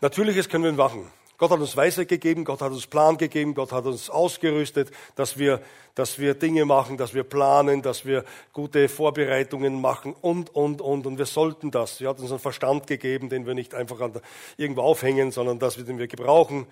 Natürliches 0.00 0.48
können 0.48 0.64
wir 0.64 0.72
machen. 0.72 1.10
Gott 1.40 1.52
hat 1.52 1.60
uns 1.60 1.74
Weisheit 1.74 2.08
gegeben, 2.08 2.44
Gott 2.44 2.60
hat 2.60 2.70
uns 2.70 2.86
Plan 2.86 3.16
gegeben, 3.16 3.54
Gott 3.54 3.72
hat 3.72 3.86
uns 3.86 4.10
ausgerüstet, 4.10 4.90
dass 5.14 5.38
wir, 5.38 5.62
dass 5.94 6.18
wir 6.18 6.34
Dinge 6.34 6.66
machen, 6.66 6.98
dass 6.98 7.14
wir 7.14 7.24
planen, 7.24 7.80
dass 7.80 8.04
wir 8.04 8.26
gute 8.52 8.90
Vorbereitungen 8.90 9.80
machen 9.80 10.14
und, 10.20 10.54
und, 10.54 10.82
und. 10.82 11.06
Und 11.06 11.16
wir 11.16 11.24
sollten 11.24 11.70
das. 11.70 11.98
Er 12.02 12.10
hat 12.10 12.20
uns 12.20 12.30
einen 12.30 12.40
Verstand 12.40 12.86
gegeben, 12.86 13.30
den 13.30 13.46
wir 13.46 13.54
nicht 13.54 13.74
einfach 13.74 14.00
an, 14.00 14.20
irgendwo 14.58 14.82
aufhängen, 14.82 15.32
sondern 15.32 15.58
dass 15.58 15.78
wir 15.78 15.84
den 15.84 15.98
wir 15.98 16.08
gebrauchen. 16.08 16.66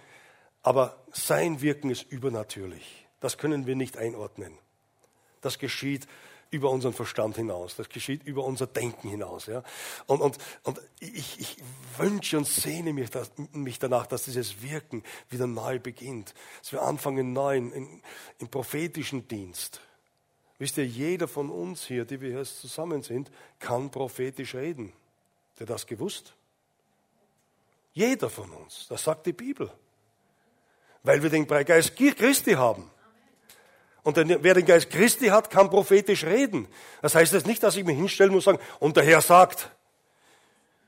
Aber 0.62 0.98
sein 1.12 1.62
Wirken 1.62 1.88
ist 1.88 2.02
übernatürlich. 2.02 3.06
Das 3.20 3.38
können 3.38 3.66
wir 3.66 3.74
nicht 3.74 3.96
einordnen. 3.96 4.52
Das 5.40 5.58
geschieht 5.58 6.06
über 6.50 6.70
unseren 6.70 6.92
Verstand 6.92 7.36
hinaus. 7.36 7.76
Das 7.76 7.88
geschieht 7.88 8.22
über 8.24 8.44
unser 8.44 8.66
Denken 8.66 9.08
hinaus. 9.08 9.46
Ja? 9.46 9.62
Und, 10.06 10.20
und, 10.20 10.38
und 10.62 10.80
ich, 11.00 11.38
ich 11.40 11.56
wünsche 11.96 12.38
und 12.38 12.46
sehne 12.46 12.92
mich, 12.92 13.10
dass, 13.10 13.30
mich, 13.52 13.78
danach, 13.78 14.06
dass 14.06 14.24
dieses 14.24 14.62
Wirken 14.62 15.02
wieder 15.28 15.46
neu 15.46 15.78
beginnt. 15.78 16.34
Dass 16.60 16.72
wir 16.72 16.82
anfangen 16.82 17.32
neu 17.32 17.56
in, 17.56 18.02
im 18.38 18.48
prophetischen 18.48 19.28
Dienst. 19.28 19.80
Wisst 20.58 20.78
ihr, 20.78 20.86
jeder 20.86 21.28
von 21.28 21.50
uns 21.50 21.86
hier, 21.86 22.04
die 22.04 22.20
wir 22.20 22.30
hier 22.30 22.44
zusammen 22.44 23.02
sind, 23.02 23.30
kann 23.58 23.90
prophetisch 23.90 24.54
reden. 24.54 24.92
Habt 25.50 25.60
ihr 25.60 25.66
das 25.66 25.86
gewusst? 25.86 26.34
Jeder 27.92 28.30
von 28.30 28.50
uns. 28.50 28.86
Das 28.88 29.04
sagt 29.04 29.26
die 29.26 29.32
Bibel. 29.32 29.70
Weil 31.02 31.22
wir 31.22 31.30
den 31.30 31.46
Geist 31.46 31.96
Christi 31.96 32.52
haben. 32.52 32.90
Und 34.02 34.16
wer 34.16 34.54
den 34.54 34.64
Geist 34.64 34.90
Christi 34.90 35.26
hat, 35.26 35.50
kann 35.50 35.70
prophetisch 35.70 36.24
reden. 36.24 36.68
Das 37.02 37.14
heißt 37.14 37.32
jetzt 37.32 37.46
nicht, 37.46 37.62
dass 37.62 37.76
ich 37.76 37.84
mich 37.84 37.96
hinstellen 37.96 38.32
muss 38.32 38.46
und 38.46 38.56
sagen, 38.56 38.68
und 38.78 38.96
der 38.96 39.04
Herr 39.04 39.20
sagt, 39.20 39.70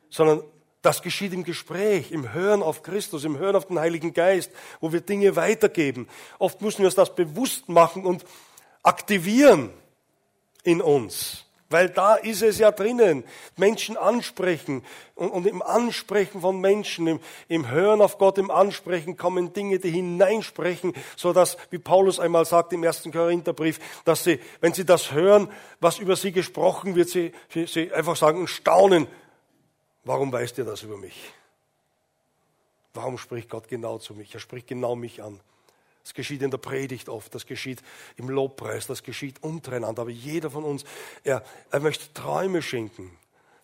sondern 0.09 0.43
das 0.83 1.03
geschieht 1.03 1.33
im 1.33 1.45
Gespräch, 1.45 2.11
im 2.11 2.33
Hören 2.33 2.63
auf 2.63 2.83
Christus, 2.83 3.25
im 3.25 3.39
Hören 3.39 3.57
auf 3.57 3.67
den 3.67 3.79
Heiligen 3.79 4.15
Geist, 4.15 4.51
wo 4.81 4.93
wir 4.93 5.03
Dinge 5.03 5.37
weitergeben. 5.37 6.09
Oft 6.39 6.63
müssen 6.63 6.79
wir 6.79 6.87
uns 6.87 6.95
das 6.95 7.15
bewusst 7.15 7.69
machen 7.69 8.07
und 8.07 8.25
aktivieren 8.83 9.71
in 10.63 10.81
uns. 10.81 11.45
Weil 11.71 11.89
da 11.89 12.17
ist 12.17 12.43
es 12.43 12.59
ja 12.59 12.73
drinnen. 12.73 13.23
Menschen 13.57 13.97
ansprechen. 13.97 14.85
Und, 15.15 15.31
und 15.31 15.47
im 15.47 15.63
Ansprechen 15.63 16.41
von 16.41 16.61
Menschen, 16.61 17.07
im, 17.07 17.21
im, 17.47 17.71
Hören 17.71 18.03
auf 18.03 18.19
Gott, 18.19 18.39
im 18.39 18.51
Ansprechen 18.51 19.17
kommen 19.17 19.53
Dinge, 19.53 19.79
die 19.79 19.91
hineinsprechen, 19.91 20.93
so 21.17 21.33
dass, 21.33 21.57
wie 21.71 21.79
Paulus 21.79 22.19
einmal 22.19 22.45
sagt 22.45 22.73
im 22.73 22.83
ersten 22.83 23.13
Korintherbrief, 23.13 23.79
dass 24.05 24.25
sie, 24.25 24.41
wenn 24.61 24.75
sie 24.75 24.85
das 24.85 25.13
hören, 25.13 25.49
was 25.79 25.99
über 25.99 26.17
sie 26.17 26.33
gesprochen 26.33 26.97
wird, 26.97 27.09
sie, 27.09 27.33
sie, 27.49 27.67
sie 27.67 27.93
einfach 27.93 28.17
sagen 28.17 28.41
und 28.41 28.49
staunen. 28.49 29.07
Warum 30.03 30.33
weißt 30.33 30.59
ihr 30.59 30.65
das 30.65 30.83
über 30.83 30.97
mich? 30.97 31.33
Warum 32.95 33.17
spricht 33.17 33.49
Gott 33.49 33.69
genau 33.69 33.99
zu 33.99 34.15
mich? 34.15 34.35
Er 34.35 34.41
spricht 34.41 34.67
genau 34.67 34.97
mich 34.97 35.23
an. 35.23 35.39
Das 36.03 36.15
geschieht 36.15 36.43
in 36.43 36.51
der 36.51 36.59
Predigt 36.59 37.09
oft, 37.09 37.35
das 37.35 37.47
geschieht 37.47 37.81
im 38.17 38.29
Lobpreis, 38.29 38.87
das 38.87 39.03
geschieht 39.03 39.43
untereinander. 39.43 40.03
Aber 40.03 40.11
jeder 40.11 40.51
von 40.51 40.65
uns, 40.65 40.85
er, 41.25 41.45
er 41.71 41.81
möchte 41.81 42.13
Träume 42.15 42.63
schenken. 42.63 43.11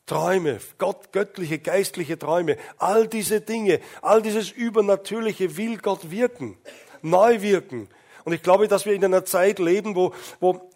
Träume, 0.06 0.60
Gott, 0.78 1.12
göttliche, 1.12 1.58
geistliche 1.58 2.16
Träume, 2.16 2.56
all 2.78 3.08
diese 3.08 3.40
Dinge, 3.40 3.80
all 4.02 4.22
dieses 4.22 4.52
Übernatürliche 4.52 5.56
will 5.56 5.78
Gott 5.78 6.12
wirken, 6.12 6.56
neu 7.02 7.42
wirken. 7.42 7.88
Und 8.24 8.32
ich 8.32 8.42
glaube, 8.42 8.68
dass 8.68 8.86
wir 8.86 8.92
in 8.92 9.04
einer 9.04 9.24
Zeit 9.24 9.58
leben, 9.58 9.96
wo, 9.96 10.14
wo, 10.38 10.70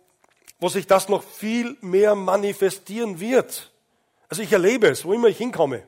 wo 0.59 0.69
sich 0.69 0.89
das 0.89 1.09
noch 1.09 1.23
viel 1.23 1.77
mehr 1.81 2.17
manifestieren 2.17 3.21
wird. 3.21 3.71
Also 4.29 4.43
ich 4.43 4.53
erlebe 4.53 4.89
es, 4.89 5.05
wo 5.05 5.13
immer 5.13 5.29
ich 5.29 5.39
hinkomme. 5.39 5.85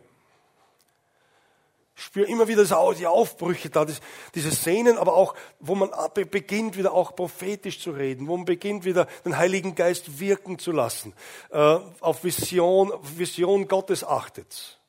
Ich 1.94 2.04
spüre 2.04 2.26
immer 2.26 2.48
wieder 2.48 2.64
die 2.94 3.06
Aufbrüche 3.06 3.68
da, 3.68 3.86
diese 4.34 4.50
Szenen, 4.50 4.96
aber 4.96 5.14
auch, 5.14 5.34
wo 5.60 5.74
man 5.74 5.90
beginnt, 6.30 6.76
wieder 6.76 6.92
auch 6.92 7.14
prophetisch 7.14 7.80
zu 7.80 7.90
reden, 7.90 8.28
wo 8.28 8.36
man 8.36 8.46
beginnt, 8.46 8.84
wieder 8.84 9.06
den 9.24 9.36
Heiligen 9.36 9.74
Geist 9.74 10.18
wirken 10.18 10.58
zu 10.58 10.72
lassen, 10.72 11.12
äh, 11.50 11.78
auf 12.00 12.24
Vision, 12.24 12.92
Vision 13.02 13.68
Gottes 13.68 14.04
achtet. 14.04 14.80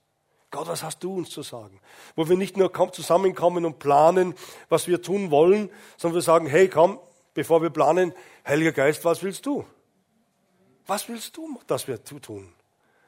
Gott, 0.50 0.68
was 0.68 0.84
hast 0.84 1.04
du 1.04 1.16
uns 1.16 1.32
zu 1.32 1.42
sagen? 1.42 1.82
Wo 2.16 2.30
wir 2.30 2.38
nicht 2.38 2.58
nur 2.58 2.72
zusammenkommen 2.94 3.66
und 3.66 3.80
planen, 3.80 4.36
was 4.70 4.88
wir 4.88 5.02
tun 5.02 5.32
wollen, 5.32 5.72
sondern 5.98 6.16
wir 6.16 6.22
sagen, 6.22 6.46
hey, 6.46 6.70
komm, 6.70 7.00
bevor 7.34 7.62
wir 7.62 7.72
planen, 7.72 8.14
Heiliger 8.48 8.72
Geist, 8.72 9.04
was 9.04 9.24
willst 9.24 9.46
du? 9.46 9.66
Was 10.86 11.10
willst 11.10 11.36
du, 11.38 11.60
dass 11.66 11.88
wir 11.88 12.04
tun? 12.04 12.54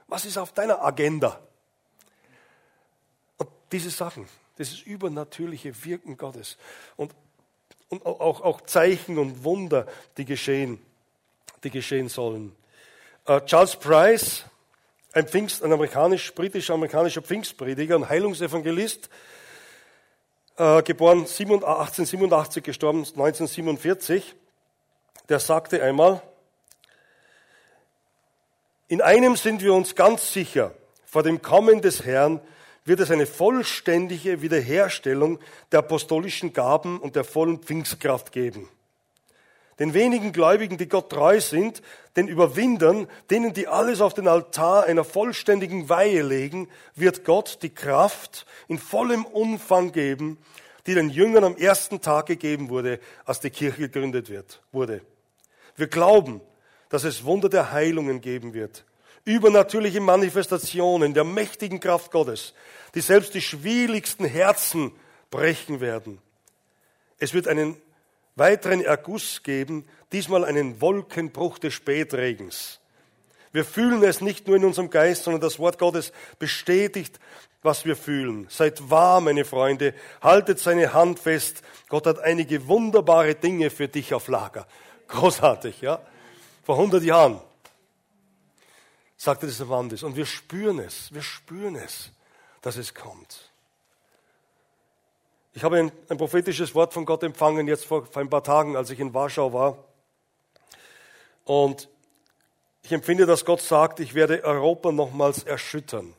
Was 0.08 0.26
ist 0.26 0.38
auf 0.38 0.54
deiner 0.54 0.84
Agenda? 0.84 1.40
Diese 3.76 3.90
Sachen, 3.90 4.26
dieses 4.58 4.80
übernatürliche 4.80 5.84
Wirken 5.84 6.16
Gottes 6.16 6.58
und, 6.96 7.14
und 7.90 8.06
auch, 8.06 8.40
auch 8.40 8.62
Zeichen 8.62 9.18
und 9.18 9.44
Wunder, 9.44 9.86
die 10.16 10.24
geschehen, 10.24 10.80
die 11.66 11.70
geschehen 11.70 12.08
sollen. 12.08 12.56
Uh, 13.28 13.42
Charles 13.42 13.76
Price, 13.76 14.46
ein, 15.12 15.28
Pfingst, 15.28 15.62
ein 15.62 15.74
amerikanisch-britisch-amerikanischer 15.74 17.22
Pfingstprediger, 17.22 17.98
ein 17.98 18.08
Heilungsevangelist, 18.08 19.10
uh, 20.58 20.82
geboren 20.82 21.26
1887, 21.26 22.64
gestorben 22.64 23.00
1947, 23.00 24.36
der 25.28 25.42
sagte 25.42 25.84
einmal, 25.84 26.22
in 28.88 29.02
einem 29.02 29.36
sind 29.36 29.62
wir 29.62 29.74
uns 29.74 29.96
ganz 29.96 30.32
sicher, 30.32 30.74
vor 31.06 31.24
dem 31.24 31.42
Kommen 31.42 31.82
des 31.82 32.06
Herrn 32.06 32.40
wird 32.86 33.00
es 33.00 33.12
eine 33.12 33.26
vollständige 33.26 34.42
Wiederherstellung 34.42 35.40
der 35.72 35.80
apostolischen 35.80 36.54
Gaben 36.54 37.00
und 37.00 37.16
der 37.16 37.24
vollen 37.24 37.60
Pfingstkraft 37.60 38.32
geben. 38.32 38.70
Den 39.80 39.94
wenigen 39.94 40.32
Gläubigen, 40.32 40.78
die 40.78 40.88
Gott 40.88 41.10
treu 41.10 41.42
sind, 41.42 41.82
den 42.16 42.30
Überwindern, 42.30 43.08
denen, 43.30 43.54
die 43.54 43.68
alles 43.68 44.00
auf 44.00 44.14
den 44.14 44.28
Altar 44.28 44.86
einer 44.86 45.04
vollständigen 45.04 45.90
Weihe 45.90 46.22
legen, 46.22 46.70
wird 46.96 47.26
Gott 47.26 47.60
die 47.62 47.72
Kraft 47.72 48.46
in 48.70 48.78
vollem 48.78 49.26
Umfang 49.26 49.92
geben, 49.92 50.38
die 50.88 50.94
den 50.94 51.10
Jüngern 51.10 51.44
am 51.44 51.58
ersten 51.58 52.00
Tag 52.00 52.28
gegeben 52.28 52.70
wurde, 52.70 53.00
als 53.26 53.42
die 53.42 53.50
Kirche 53.50 53.90
gegründet 53.90 54.30
wird, 54.30 54.62
wurde. 54.72 55.02
Wir 55.76 55.88
glauben, 55.88 56.40
dass 56.88 57.04
es 57.04 57.26
Wunder 57.26 57.50
der 57.50 57.74
Heilungen 57.74 58.22
geben 58.22 58.54
wird, 58.54 58.86
übernatürliche 59.26 60.00
Manifestationen 60.00 61.14
der 61.14 61.24
mächtigen 61.24 61.80
Kraft 61.80 62.12
Gottes, 62.12 62.54
die 62.94 63.02
selbst 63.02 63.34
die 63.34 63.42
schwierigsten 63.42 64.26
Herzen 64.26 64.92
brechen 65.32 65.82
werden. 65.82 66.20
Es 67.18 67.34
wird 67.34 67.48
einen 67.48 67.76
weiteren 68.36 68.82
Erguss 68.82 69.42
geben, 69.44 69.86
diesmal 70.12 70.46
einen 70.46 70.80
Wolkenbruch 70.80 71.58
des 71.58 71.74
Spätregens. 71.74 72.80
Wir 73.52 73.66
fühlen 73.66 74.04
es 74.04 74.22
nicht 74.22 74.48
nur 74.48 74.58
in 74.58 74.66
unserem 74.66 74.90
Geist, 74.90 75.24
sondern 75.24 75.42
das 75.42 75.60
Wort 75.60 75.80
Gottes 75.80 76.12
bestätigt, 76.40 77.20
was 77.62 77.86
wir 77.86 77.96
fühlen. 77.96 78.48
Seid 78.50 78.90
wahr, 78.92 79.22
meine 79.22 79.46
Freunde, 79.46 79.94
haltet 80.22 80.60
seine 80.60 80.94
Hand 80.94 81.20
fest. 81.20 81.64
Gott 81.88 82.06
hat 82.06 82.20
einige 82.20 82.68
wunderbare 82.68 83.34
Dinge 83.34 83.70
für 83.70 83.88
dich 83.88 84.14
auf 84.14 84.28
Lager. 84.28 84.68
Großartig, 85.08 85.82
ja? 85.82 86.02
Vor 86.64 86.76
100 86.76 87.04
Jahren 87.04 87.40
sagte 89.18 89.48
dieser 89.48 89.66
Mann 89.66 89.90
das. 89.90 90.04
Und 90.04 90.16
wir 90.16 90.26
spüren 90.26 90.80
es, 90.80 91.14
wir 91.14 91.22
spüren 91.22 91.76
es, 91.76 92.12
dass 92.62 92.78
es 92.78 92.94
kommt. 92.94 93.52
Ich 95.54 95.64
habe 95.64 95.78
ein, 95.78 95.92
ein 96.10 96.18
prophetisches 96.18 96.76
Wort 96.76 96.94
von 96.94 97.06
Gott 97.06 97.24
empfangen, 97.24 97.68
jetzt 97.68 97.86
vor, 97.86 98.06
vor 98.06 98.22
ein 98.22 98.30
paar 98.30 98.44
Tagen, 98.44 98.76
als 98.76 98.90
ich 98.90 99.00
in 99.00 99.14
Warschau 99.14 99.54
war. 99.54 99.86
Und 101.46 101.88
ich 102.84 102.92
empfinde, 102.92 103.26
dass 103.26 103.46
Gott 103.46 103.62
sagt, 103.62 104.00
ich 104.00 104.14
werde 104.14 104.44
Europa 104.44 104.92
nochmals 104.92 105.44
erschüttern. 105.44 106.14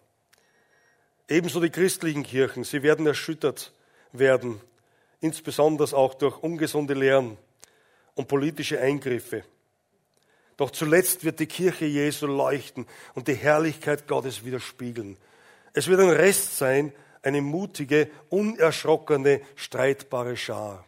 Ebenso 1.28 1.60
die 1.60 1.70
christlichen 1.70 2.22
Kirchen, 2.22 2.64
sie 2.64 2.82
werden 2.82 3.06
erschüttert 3.06 3.72
werden, 4.12 4.60
insbesondere 5.20 5.96
auch 5.96 6.14
durch 6.14 6.38
ungesunde 6.38 6.94
Lehren 6.94 7.36
und 8.14 8.28
politische 8.28 8.80
Eingriffe. 8.80 9.44
Doch 10.56 10.70
zuletzt 10.70 11.24
wird 11.24 11.38
die 11.38 11.46
Kirche 11.46 11.84
Jesu 11.84 12.26
leuchten 12.26 12.86
und 13.14 13.28
die 13.28 13.34
Herrlichkeit 13.34 14.08
Gottes 14.08 14.44
widerspiegeln. 14.44 15.18
Es 15.74 15.88
wird 15.88 16.00
ein 16.00 16.08
Rest 16.08 16.56
sein, 16.56 16.92
eine 17.22 17.42
mutige, 17.42 18.10
unerschrockene, 18.30 19.42
streitbare 19.54 20.36
Schar. 20.36 20.84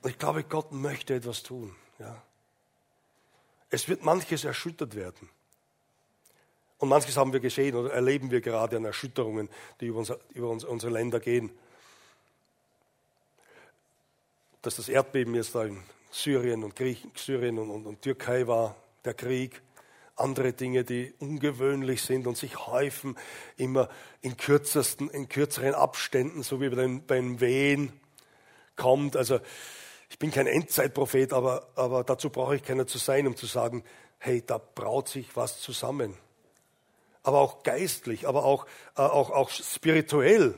Und 0.00 0.10
ich 0.10 0.18
glaube, 0.18 0.44
Gott 0.44 0.72
möchte 0.72 1.14
etwas 1.14 1.42
tun. 1.42 1.74
Ja. 1.98 2.22
Es 3.68 3.88
wird 3.88 4.04
manches 4.04 4.44
erschüttert 4.44 4.94
werden. 4.94 5.28
Und 6.78 6.88
manches 6.88 7.16
haben 7.16 7.32
wir 7.32 7.40
gesehen 7.40 7.74
oder 7.74 7.92
erleben 7.92 8.30
wir 8.30 8.40
gerade 8.40 8.76
an 8.76 8.84
Erschütterungen, 8.84 9.48
die 9.80 9.86
über, 9.86 9.98
unser, 9.98 10.18
über 10.30 10.48
uns, 10.48 10.64
unsere 10.64 10.92
Länder 10.92 11.20
gehen. 11.20 11.50
Dass 14.62 14.76
das 14.76 14.88
Erdbeben 14.88 15.34
jetzt 15.34 15.54
da 15.54 15.64
in 15.64 15.82
Syrien 16.14 16.62
und, 16.62 16.76
Griechen, 16.76 17.10
Syrien 17.16 17.58
und, 17.58 17.70
und, 17.70 17.86
und 17.86 18.02
Türkei 18.02 18.46
war, 18.46 18.76
der 19.04 19.14
Krieg, 19.14 19.62
andere 20.14 20.52
Dinge, 20.52 20.84
die 20.84 21.12
ungewöhnlich 21.18 22.02
sind 22.02 22.28
und 22.28 22.36
sich 22.36 22.68
häufen, 22.68 23.18
immer 23.56 23.88
in 24.20 24.36
kürzesten, 24.36 25.10
in 25.10 25.28
kürzeren 25.28 25.74
Abständen, 25.74 26.44
so 26.44 26.60
wie 26.60 26.68
bei 26.68 26.76
den, 26.76 27.04
beim 27.04 27.40
Wehen 27.40 27.92
kommt. 28.76 29.16
Also 29.16 29.40
ich 30.08 30.20
bin 30.20 30.30
kein 30.30 30.46
Endzeitprophet, 30.46 31.32
aber, 31.32 31.66
aber 31.74 32.04
dazu 32.04 32.30
brauche 32.30 32.54
ich 32.54 32.62
keiner 32.62 32.86
zu 32.86 32.98
sein, 32.98 33.26
um 33.26 33.34
zu 33.34 33.46
sagen, 33.46 33.82
hey, 34.18 34.40
da 34.40 34.58
braut 34.58 35.08
sich 35.08 35.34
was 35.34 35.60
zusammen. 35.60 36.16
Aber 37.24 37.40
auch 37.40 37.64
geistlich, 37.64 38.28
aber 38.28 38.44
auch, 38.44 38.66
äh, 38.96 39.02
auch, 39.02 39.30
auch 39.30 39.50
spirituell, 39.50 40.54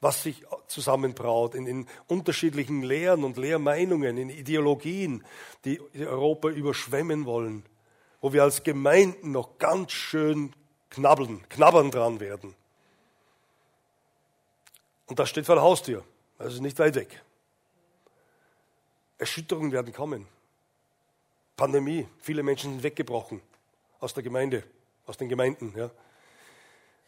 was 0.00 0.22
sich 0.22 0.44
zusammenbraut 0.66 1.54
in, 1.54 1.66
in 1.66 1.86
unterschiedlichen 2.06 2.82
Lehren 2.82 3.24
und 3.24 3.36
Lehrmeinungen, 3.36 4.18
in 4.18 4.30
Ideologien, 4.30 5.24
die 5.64 5.80
Europa 5.94 6.48
überschwemmen 6.48 7.24
wollen 7.24 7.64
wo 8.20 8.32
wir 8.32 8.42
als 8.42 8.62
Gemeinden 8.62 9.30
noch 9.30 9.58
ganz 9.58 9.92
schön 9.92 10.52
knabbeln, 10.90 11.48
knabbern 11.48 11.90
dran 11.92 12.18
werden. 12.20 12.54
Und 15.06 15.18
das 15.18 15.28
steht 15.28 15.46
vor 15.46 15.54
der 15.54 15.62
Haustür. 15.62 16.04
Ist 16.40 16.60
nicht 16.60 16.78
weit 16.80 16.96
weg. 16.96 17.22
Erschütterungen 19.18 19.70
werden 19.70 19.92
kommen. 19.92 20.26
Pandemie, 21.56 22.08
viele 22.18 22.42
Menschen 22.42 22.72
sind 22.72 22.82
weggebrochen 22.82 23.40
aus 24.00 24.12
der 24.12 24.24
Gemeinde, 24.24 24.64
aus 25.06 25.16
den 25.16 25.28
Gemeinden. 25.28 25.72
Ja. 25.76 25.90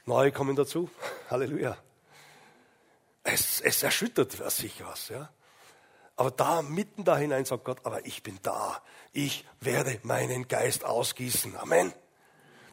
Neue 0.07 0.31
kommen 0.31 0.57
dazu. 0.57 0.89
Halleluja. 1.31 1.77
Es, 3.31 3.61
es 3.61 3.83
erschüttert 3.83 4.33
sich 4.51 4.83
was. 4.85 5.11
Ja. 5.11 5.29
Aber 6.17 6.31
da, 6.31 6.63
mitten 6.63 7.05
da 7.05 7.19
hinein 7.19 7.45
sagt 7.45 7.65
Gott, 7.65 7.81
aber 7.85 8.07
ich 8.07 8.23
bin 8.23 8.39
da. 8.43 8.83
Ich 9.13 9.45
werde 9.61 9.99
meinen 10.03 10.49
Geist 10.49 10.85
ausgießen. 10.85 11.57
Amen. 11.57 11.93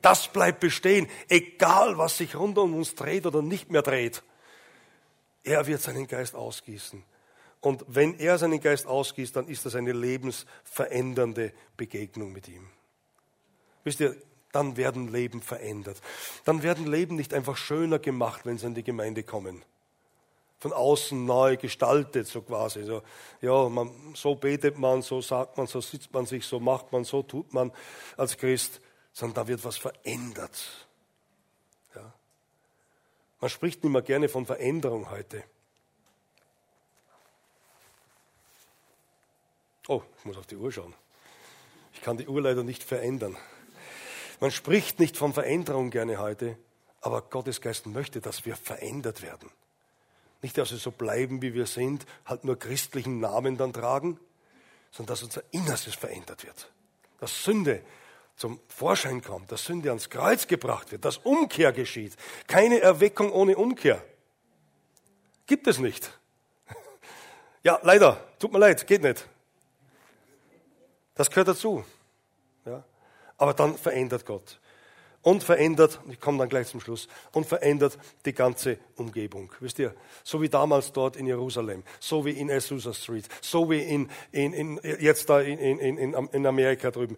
Das 0.01 0.27
bleibt 0.29 0.61
bestehen, 0.61 1.07
egal 1.27 1.97
was 1.97 2.17
sich 2.17 2.35
rund 2.35 2.57
um 2.57 2.73
uns 2.73 2.95
dreht 2.95 3.25
oder 3.25 3.41
nicht 3.41 3.69
mehr 3.69 3.81
dreht. 3.81 4.23
Er 5.43 5.67
wird 5.67 5.81
seinen 5.81 6.07
Geist 6.07 6.35
ausgießen. 6.35 7.03
Und 7.59 7.83
wenn 7.87 8.17
er 8.17 8.37
seinen 8.37 8.61
Geist 8.61 8.85
ausgießt, 8.85 9.35
dann 9.35 9.47
ist 9.47 9.65
das 9.65 9.75
eine 9.75 9.91
lebensverändernde 9.91 11.51
Begegnung 11.75 12.31
mit 12.31 12.47
ihm. 12.47 12.69
Wisst 13.83 13.99
ihr, 13.99 14.15
dann 14.51 14.77
werden 14.77 15.11
Leben 15.11 15.41
verändert. 15.41 16.01
Dann 16.45 16.63
werden 16.63 16.87
Leben 16.87 17.15
nicht 17.15 17.33
einfach 17.33 17.57
schöner 17.57 17.99
gemacht, 17.99 18.45
wenn 18.45 18.57
sie 18.57 18.67
in 18.67 18.75
die 18.75 18.83
Gemeinde 18.83 19.23
kommen 19.23 19.65
von 20.59 20.73
außen 20.73 21.25
neu 21.25 21.57
gestaltet, 21.57 22.27
so 22.27 22.41
quasi. 22.41 22.83
So, 22.83 23.01
ja, 23.41 23.69
man, 23.69 24.13
so 24.15 24.35
betet 24.35 24.77
man, 24.77 25.01
so 25.01 25.21
sagt 25.21 25.57
man, 25.57 25.67
so 25.67 25.81
sitzt 25.81 26.13
man 26.13 26.25
sich, 26.25 26.45
so 26.45 26.59
macht 26.59 26.91
man, 26.91 27.03
so 27.03 27.23
tut 27.23 27.53
man 27.53 27.71
als 28.17 28.37
Christ, 28.37 28.81
sondern 29.11 29.35
da 29.35 29.47
wird 29.47 29.63
was 29.63 29.77
verändert. 29.77 30.87
Ja. 31.95 32.13
Man 33.41 33.49
spricht 33.49 33.83
nicht 33.83 33.91
mehr 33.91 34.01
gerne 34.01 34.29
von 34.29 34.45
Veränderung 34.45 35.09
heute. 35.09 35.43
Oh, 39.87 40.01
ich 40.17 40.25
muss 40.25 40.37
auf 40.37 40.47
die 40.47 40.55
Uhr 40.55 40.71
schauen. 40.71 40.93
Ich 41.93 42.01
kann 42.01 42.17
die 42.17 42.27
Uhr 42.27 42.41
leider 42.41 42.63
nicht 42.63 42.83
verändern. 42.83 43.37
Man 44.39 44.51
spricht 44.51 44.99
nicht 44.99 45.15
von 45.15 45.33
Veränderung 45.33 45.91
gerne 45.91 46.17
heute, 46.17 46.57
aber 47.01 47.21
Gottes 47.21 47.61
Geist 47.61 47.85
möchte, 47.85 48.19
dass 48.19 48.45
wir 48.45 48.55
verändert 48.55 49.21
werden. 49.21 49.49
Nicht, 50.45 50.59
dass 50.59 50.69
wir 50.69 50.77
so 50.77 50.91
bleiben, 50.91 51.41
wie 51.41 51.55
wir 51.55 51.65
sind, 51.65 52.05
halt 52.23 52.43
nur 52.43 52.59
christlichen 52.59 53.19
Namen 53.19 53.57
dann 53.57 53.73
tragen, 53.73 54.19
sondern 54.91 55.15
dass 55.15 55.23
unser 55.23 55.41
Innerstes 55.49 55.95
verändert 55.95 56.43
wird. 56.43 56.71
Dass 57.19 57.43
Sünde 57.43 57.81
zum 58.35 58.59
Vorschein 58.67 59.23
kommt, 59.23 59.51
dass 59.51 59.65
Sünde 59.65 59.89
ans 59.89 60.11
Kreuz 60.11 60.45
gebracht 60.45 60.91
wird, 60.91 61.03
dass 61.03 61.17
Umkehr 61.17 61.73
geschieht. 61.73 62.15
Keine 62.45 62.79
Erweckung 62.79 63.31
ohne 63.31 63.57
Umkehr. 63.57 64.05
Gibt 65.47 65.65
es 65.65 65.79
nicht. 65.79 66.11
Ja, 67.63 67.79
leider, 67.81 68.23
tut 68.37 68.53
mir 68.53 68.59
leid, 68.59 68.85
geht 68.85 69.01
nicht. 69.01 69.27
Das 71.15 71.31
gehört 71.31 71.47
dazu. 71.47 71.83
Ja. 72.65 72.83
Aber 73.37 73.55
dann 73.55 73.75
verändert 73.75 74.27
Gott 74.27 74.59
und 75.25 75.43
verändert, 75.43 75.99
ich 76.07 76.19
komme 76.19 76.37
dann 76.37 76.49
gleich 76.49 76.67
zum 76.67 76.79
Schluss, 76.79 77.07
und 77.31 77.47
verändert 77.47 77.97
die 78.25 78.33
ganze 78.33 78.77
Umgebung. 78.95 79.51
Wisst 79.59 79.79
ihr, 79.79 79.95
so 80.23 80.39
wie 80.39 80.49
damals 80.49 80.93
dort 80.93 81.15
in 81.15 81.25
Jerusalem, 81.25 81.81
so 81.99 82.25
wie 82.25 82.29
in 82.29 82.51
Azusa 82.51 82.93
Street, 82.93 83.27
so 83.41 83.71
wie 83.71 83.81
in, 83.81 84.11
in, 84.31 84.53
in, 84.53 84.79
jetzt 84.99 85.27
da 85.27 85.41
in, 85.41 85.79
in, 85.79 86.13
in 86.13 86.45
Amerika 86.45 86.91
drüben. 86.91 87.17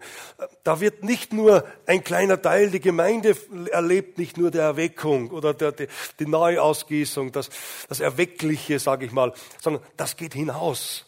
Da 0.64 0.80
wird 0.80 1.04
nicht 1.04 1.34
nur 1.34 1.66
ein 1.84 2.02
kleiner 2.02 2.40
Teil, 2.40 2.70
die 2.70 2.80
Gemeinde 2.80 3.36
erlebt 3.72 4.16
nicht 4.16 4.38
nur 4.38 4.50
der 4.50 4.62
Erweckung 4.62 5.30
oder 5.30 5.52
der, 5.52 5.72
die, 5.72 5.88
die 6.18 6.26
Neuausgießung, 6.26 7.30
das, 7.30 7.50
das 7.90 8.00
Erweckliche, 8.00 8.78
sage 8.78 9.04
ich 9.04 9.12
mal, 9.12 9.34
sondern 9.60 9.82
das 9.98 10.16
geht 10.16 10.32
hinaus. 10.32 11.04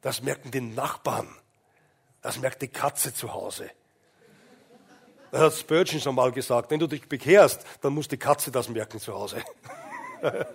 Das 0.00 0.20
merken 0.20 0.50
die 0.50 0.62
Nachbarn. 0.62 1.28
Das 2.22 2.40
merkt 2.40 2.60
die 2.62 2.68
Katze 2.68 3.14
zu 3.14 3.32
Hause. 3.32 3.70
Das 5.30 5.40
hat 5.40 5.54
Spurgeon 5.54 6.00
schon 6.00 6.14
mal 6.14 6.32
gesagt. 6.32 6.70
Wenn 6.70 6.80
du 6.80 6.86
dich 6.86 7.08
bekehrst, 7.08 7.64
dann 7.80 7.92
muss 7.92 8.08
die 8.08 8.16
Katze 8.16 8.50
das 8.50 8.68
merken 8.68 8.98
zu 9.00 9.14
Hause. 9.14 9.42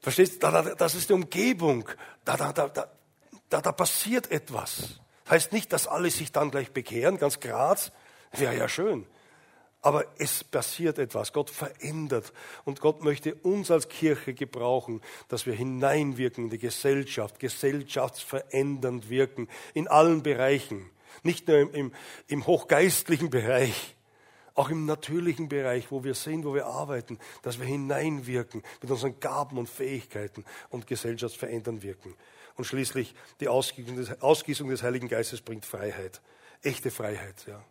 Verstehst 0.00 0.42
du? 0.42 0.74
Das 0.78 0.94
ist 0.94 1.08
die 1.08 1.12
Umgebung. 1.12 1.88
Da, 2.24 2.36
da, 2.36 2.52
da, 2.52 2.68
da, 2.68 3.60
da 3.60 3.72
passiert 3.72 4.30
etwas. 4.30 5.00
Heißt 5.28 5.52
nicht, 5.52 5.72
dass 5.72 5.88
alle 5.88 6.10
sich 6.10 6.32
dann 6.32 6.50
gleich 6.50 6.72
bekehren, 6.72 7.18
ganz 7.18 7.40
Graz. 7.40 7.90
Wäre 8.32 8.56
ja 8.56 8.68
schön. 8.68 9.06
Aber 9.82 10.04
es 10.18 10.42
passiert 10.42 10.98
etwas. 10.98 11.32
Gott 11.32 11.50
verändert. 11.50 12.32
Und 12.64 12.80
Gott 12.80 13.02
möchte 13.02 13.34
uns 13.34 13.70
als 13.70 13.88
Kirche 13.88 14.34
gebrauchen, 14.34 15.00
dass 15.28 15.46
wir 15.46 15.54
hineinwirken 15.54 16.44
in 16.44 16.50
die 16.50 16.58
Gesellschaft, 16.58 17.38
gesellschaftsverändernd 17.38 19.10
wirken, 19.10 19.48
in 19.74 19.88
allen 19.88 20.22
Bereichen. 20.22 20.90
Nicht 21.22 21.48
nur 21.48 21.58
im, 21.58 21.70
im, 21.72 21.92
im 22.28 22.46
hochgeistlichen 22.46 23.30
Bereich, 23.30 23.96
auch 24.54 24.70
im 24.70 24.86
natürlichen 24.86 25.48
Bereich, 25.48 25.90
wo 25.90 26.02
wir 26.02 26.14
sind, 26.14 26.44
wo 26.44 26.54
wir 26.54 26.66
arbeiten, 26.66 27.18
dass 27.42 27.58
wir 27.58 27.66
hineinwirken 27.66 28.62
mit 28.80 28.90
unseren 28.90 29.20
Gaben 29.20 29.58
und 29.58 29.68
Fähigkeiten 29.68 30.44
und 30.70 30.86
gesellschaftsverändern 30.86 31.82
wirken. 31.82 32.14
Und 32.56 32.64
schließlich 32.64 33.14
die 33.40 33.48
Ausgießung 33.48 33.96
des, 33.96 34.22
Ausgießung 34.22 34.70
des 34.70 34.82
Heiligen 34.82 35.08
Geistes 35.08 35.42
bringt 35.42 35.66
Freiheit, 35.66 36.22
echte 36.62 36.90
Freiheit. 36.90 37.46
Ja. 37.46 37.62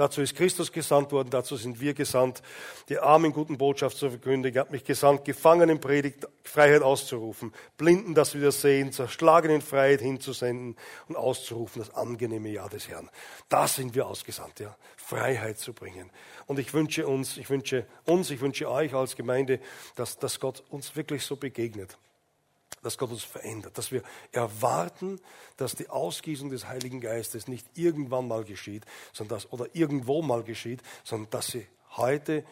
Dazu 0.00 0.22
ist 0.22 0.34
Christus 0.34 0.72
gesandt 0.72 1.12
worden, 1.12 1.28
dazu 1.28 1.56
sind 1.56 1.78
wir 1.78 1.92
gesandt, 1.92 2.42
die 2.88 2.98
armen 2.98 3.34
guten 3.34 3.58
Botschaft 3.58 3.98
zu 3.98 4.08
verkündigen. 4.08 4.56
Er 4.56 4.62
hat 4.62 4.70
mich 4.70 4.82
gesandt, 4.82 5.26
Gefangenen 5.26 5.78
Predigt, 5.78 6.26
Freiheit 6.42 6.80
auszurufen, 6.80 7.52
Blinden 7.76 8.14
das 8.14 8.34
wieder 8.34 8.50
sehen, 8.50 8.92
Zerschlagenen 8.92 9.60
Freiheit 9.60 10.00
hinzusenden 10.00 10.76
und 11.08 11.16
auszurufen, 11.16 11.82
das 11.82 11.94
angenehme 11.94 12.48
Jahr 12.48 12.70
des 12.70 12.88
Herrn. 12.88 13.10
Da 13.50 13.68
sind 13.68 13.94
wir 13.94 14.06
ausgesandt, 14.06 14.60
ja, 14.60 14.74
Freiheit 14.96 15.58
zu 15.58 15.74
bringen. 15.74 16.10
Und 16.46 16.58
ich 16.58 16.72
wünsche 16.72 17.06
uns, 17.06 17.36
ich 17.36 17.50
wünsche 17.50 17.84
uns, 18.06 18.30
ich 18.30 18.40
wünsche 18.40 18.70
euch 18.70 18.94
als 18.94 19.16
Gemeinde, 19.16 19.60
dass, 19.96 20.16
dass 20.16 20.40
Gott 20.40 20.64
uns 20.70 20.96
wirklich 20.96 21.26
so 21.26 21.36
begegnet 21.36 21.98
dass 22.82 22.98
Gott 22.98 23.10
uns 23.10 23.24
verändert, 23.24 23.76
dass 23.76 23.92
wir 23.92 24.02
erwarten, 24.32 25.20
dass 25.56 25.74
die 25.74 25.88
Ausgießung 25.88 26.50
des 26.50 26.66
Heiligen 26.66 27.00
Geistes 27.00 27.46
nicht 27.46 27.66
irgendwann 27.74 28.26
mal 28.26 28.44
geschieht, 28.44 28.84
sondern 29.12 29.38
dass, 29.38 29.52
oder 29.52 29.66
irgendwo 29.74 30.22
mal 30.22 30.42
geschieht, 30.42 30.82
sondern 31.04 31.30
dass 31.30 31.48
sie 31.48 31.66
heute 31.96 32.44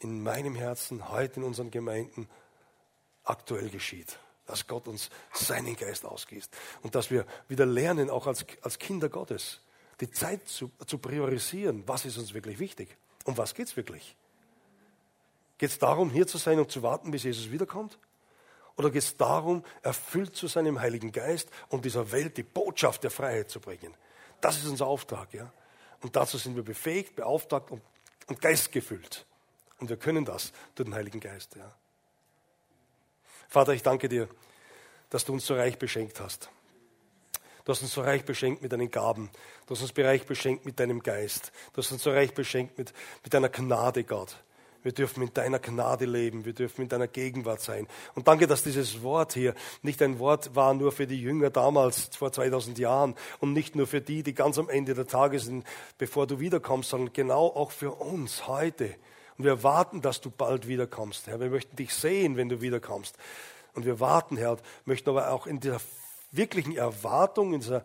in 0.00 0.22
meinem 0.22 0.54
Herzen, 0.54 1.10
heute 1.10 1.40
in 1.40 1.44
unseren 1.44 1.70
Gemeinden 1.70 2.28
aktuell 3.24 3.70
geschieht. 3.70 4.18
Dass 4.46 4.66
Gott 4.66 4.88
uns 4.88 5.08
seinen 5.32 5.76
Geist 5.76 6.04
ausgießt. 6.04 6.54
Und 6.82 6.94
dass 6.94 7.10
wir 7.10 7.24
wieder 7.48 7.64
lernen, 7.64 8.10
auch 8.10 8.26
als, 8.26 8.44
als 8.62 8.78
Kinder 8.78 9.08
Gottes, 9.08 9.60
die 10.00 10.10
Zeit 10.10 10.48
zu, 10.48 10.70
zu 10.86 10.98
priorisieren. 10.98 11.84
Was 11.86 12.04
ist 12.04 12.18
uns 12.18 12.34
wirklich 12.34 12.58
wichtig? 12.58 12.96
Um 13.24 13.36
was 13.38 13.54
geht 13.54 13.68
es 13.68 13.76
wirklich? 13.76 14.16
Geht 15.58 15.70
es 15.70 15.78
darum, 15.78 16.10
hier 16.10 16.26
zu 16.26 16.38
sein 16.38 16.58
und 16.58 16.72
zu 16.72 16.82
warten, 16.82 17.12
bis 17.12 17.22
Jesus 17.22 17.52
wiederkommt? 17.52 17.98
Oder 18.76 18.90
geht 18.90 19.02
es 19.02 19.16
darum, 19.16 19.64
erfüllt 19.82 20.34
zu 20.34 20.46
sein 20.46 20.66
im 20.66 20.80
Heiligen 20.80 21.12
Geist 21.12 21.50
und 21.68 21.84
dieser 21.84 22.10
Welt 22.12 22.36
die 22.36 22.42
Botschaft 22.42 23.04
der 23.04 23.10
Freiheit 23.10 23.50
zu 23.50 23.60
bringen? 23.60 23.94
Das 24.40 24.56
ist 24.56 24.66
unser 24.66 24.86
Auftrag, 24.86 25.32
ja. 25.34 25.52
Und 26.00 26.16
dazu 26.16 26.36
sind 26.36 26.56
wir 26.56 26.64
befähigt, 26.64 27.14
beauftragt 27.14 27.70
und, 27.70 27.82
und 28.26 28.40
geistgefüllt. 28.40 29.24
Und 29.78 29.88
wir 29.88 29.96
können 29.96 30.24
das 30.24 30.52
durch 30.74 30.88
den 30.88 30.94
Heiligen 30.94 31.20
Geist. 31.20 31.54
Ja. 31.56 31.72
Vater, 33.48 33.72
ich 33.72 33.82
danke 33.82 34.08
dir, 34.08 34.28
dass 35.10 35.24
du 35.24 35.32
uns 35.32 35.46
so 35.46 35.54
reich 35.54 35.78
beschenkt 35.78 36.20
hast. 36.20 36.50
Du 37.64 37.70
hast 37.70 37.82
uns 37.82 37.92
so 37.92 38.00
reich 38.00 38.24
beschenkt 38.24 38.62
mit 38.62 38.72
deinen 38.72 38.90
Gaben. 38.90 39.30
Du 39.66 39.74
hast 39.74 39.82
uns 39.82 39.96
reich 39.96 40.26
beschenkt 40.26 40.64
mit 40.64 40.80
deinem 40.80 41.02
Geist. 41.02 41.52
Du 41.72 41.78
hast 41.78 41.92
uns 41.92 42.02
so 42.02 42.10
reich 42.10 42.34
beschenkt 42.34 42.76
mit, 42.78 42.92
mit 43.22 43.32
deiner 43.32 43.48
Gnade, 43.48 44.02
Gott. 44.02 44.36
Wir 44.82 44.92
dürfen 44.92 45.22
in 45.22 45.32
deiner 45.32 45.58
Gnade 45.58 46.04
leben. 46.04 46.44
Wir 46.44 46.52
dürfen 46.52 46.82
in 46.82 46.88
deiner 46.88 47.08
Gegenwart 47.08 47.60
sein. 47.60 47.86
Und 48.14 48.28
danke, 48.28 48.46
dass 48.46 48.62
dieses 48.62 49.02
Wort 49.02 49.34
hier 49.34 49.54
nicht 49.82 50.02
ein 50.02 50.18
Wort 50.18 50.54
war 50.56 50.74
nur 50.74 50.92
für 50.92 51.06
die 51.06 51.20
Jünger 51.20 51.50
damals, 51.50 52.10
vor 52.16 52.32
2000 52.32 52.78
Jahren, 52.78 53.14
und 53.40 53.52
nicht 53.52 53.76
nur 53.76 53.86
für 53.86 54.00
die, 54.00 54.22
die 54.22 54.34
ganz 54.34 54.58
am 54.58 54.68
Ende 54.68 54.94
der 54.94 55.06
Tage 55.06 55.38
sind, 55.38 55.64
bevor 55.98 56.26
du 56.26 56.40
wiederkommst, 56.40 56.90
sondern 56.90 57.12
genau 57.12 57.46
auch 57.46 57.70
für 57.70 57.92
uns 57.92 58.46
heute. 58.48 58.94
Und 59.38 59.44
wir 59.44 59.62
warten, 59.62 60.02
dass 60.02 60.20
du 60.20 60.30
bald 60.30 60.68
wiederkommst, 60.68 61.26
Herr. 61.26 61.40
Wir 61.40 61.50
möchten 61.50 61.76
dich 61.76 61.94
sehen, 61.94 62.36
wenn 62.36 62.48
du 62.48 62.60
wiederkommst. 62.60 63.16
Und 63.74 63.86
wir 63.86 64.00
warten, 64.00 64.36
Herr, 64.36 64.58
möchten 64.84 65.08
aber 65.10 65.30
auch 65.30 65.46
in 65.46 65.60
dieser 65.60 65.80
wirklichen 66.30 66.76
Erwartung, 66.76 67.54
in 67.54 67.60
dieser 67.60 67.84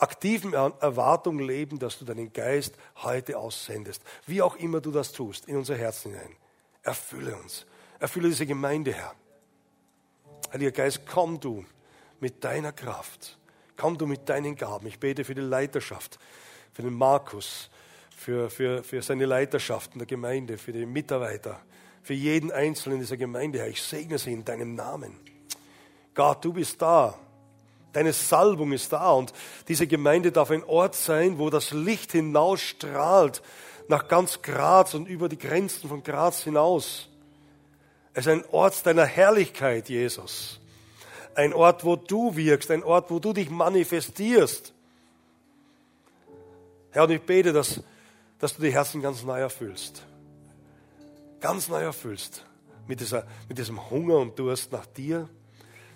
aktiven 0.00 0.52
Erwartung 0.52 1.38
leben, 1.38 1.78
dass 1.78 1.98
du 1.98 2.04
deinen 2.04 2.32
Geist 2.32 2.76
heute 2.96 3.38
aussendest. 3.38 4.02
Wie 4.26 4.42
auch 4.42 4.56
immer 4.56 4.80
du 4.80 4.90
das 4.90 5.12
tust, 5.12 5.46
in 5.46 5.56
unser 5.56 5.76
Herz 5.76 6.02
hinein. 6.02 6.36
Erfülle 6.82 7.36
uns. 7.36 7.66
Erfülle 7.98 8.28
diese 8.28 8.46
Gemeinde, 8.46 8.92
Herr. 8.92 9.14
Heiliger 10.52 10.72
Geist, 10.72 11.02
komm 11.06 11.40
du 11.40 11.64
mit 12.20 12.44
deiner 12.44 12.72
Kraft. 12.72 13.38
Komm 13.76 13.98
du 13.98 14.06
mit 14.06 14.28
deinen 14.28 14.56
Gaben. 14.56 14.86
Ich 14.86 15.00
bete 15.00 15.24
für 15.24 15.34
die 15.34 15.40
Leiterschaft, 15.40 16.18
für 16.72 16.82
den 16.82 16.94
Markus, 16.94 17.70
für, 18.16 18.50
für, 18.50 18.84
für 18.84 19.02
seine 19.02 19.26
Leiterschaft 19.26 19.94
in 19.94 19.98
der 19.98 20.06
Gemeinde, 20.06 20.58
für 20.58 20.72
die 20.72 20.86
Mitarbeiter, 20.86 21.60
für 22.02 22.14
jeden 22.14 22.52
Einzelnen 22.52 23.00
dieser 23.00 23.16
Gemeinde, 23.16 23.58
Herr. 23.58 23.68
Ich 23.68 23.82
segne 23.82 24.18
sie 24.18 24.32
in 24.32 24.44
deinem 24.44 24.74
Namen. 24.74 25.18
Gott, 26.14 26.44
du 26.44 26.52
bist 26.52 26.80
da. 26.80 27.18
Deine 27.94 28.12
Salbung 28.12 28.72
ist 28.72 28.92
da 28.92 29.12
und 29.12 29.32
diese 29.68 29.86
Gemeinde 29.86 30.32
darf 30.32 30.50
ein 30.50 30.64
Ort 30.64 30.96
sein, 30.96 31.38
wo 31.38 31.48
das 31.48 31.70
Licht 31.70 32.10
hinausstrahlt 32.10 33.40
nach 33.88 34.08
ganz 34.08 34.42
Graz 34.42 34.94
und 34.94 35.06
über 35.06 35.28
die 35.28 35.38
Grenzen 35.38 35.88
von 35.88 36.02
Graz 36.02 36.42
hinaus. 36.42 37.08
Es 38.12 38.26
ist 38.26 38.32
ein 38.32 38.44
Ort 38.50 38.84
deiner 38.84 39.06
Herrlichkeit, 39.06 39.88
Jesus. 39.88 40.58
Ein 41.36 41.52
Ort, 41.52 41.84
wo 41.84 41.94
du 41.94 42.34
wirkst, 42.34 42.72
ein 42.72 42.82
Ort, 42.82 43.12
wo 43.12 43.20
du 43.20 43.32
dich 43.32 43.48
manifestierst. 43.48 44.72
Herr, 46.90 47.04
und 47.04 47.10
ich 47.10 47.22
bete, 47.22 47.52
dass, 47.52 47.80
dass 48.40 48.56
du 48.56 48.62
die 48.62 48.72
Herzen 48.72 49.02
ganz 49.02 49.22
neu 49.22 49.38
erfüllst. 49.38 50.02
Ganz 51.40 51.68
neu 51.68 51.82
erfüllst. 51.82 52.44
Mit, 52.88 52.98
dieser, 52.98 53.24
mit 53.48 53.58
diesem 53.58 53.88
Hunger 53.88 54.16
und 54.16 54.36
Durst 54.36 54.72
nach 54.72 54.86
dir, 54.86 55.28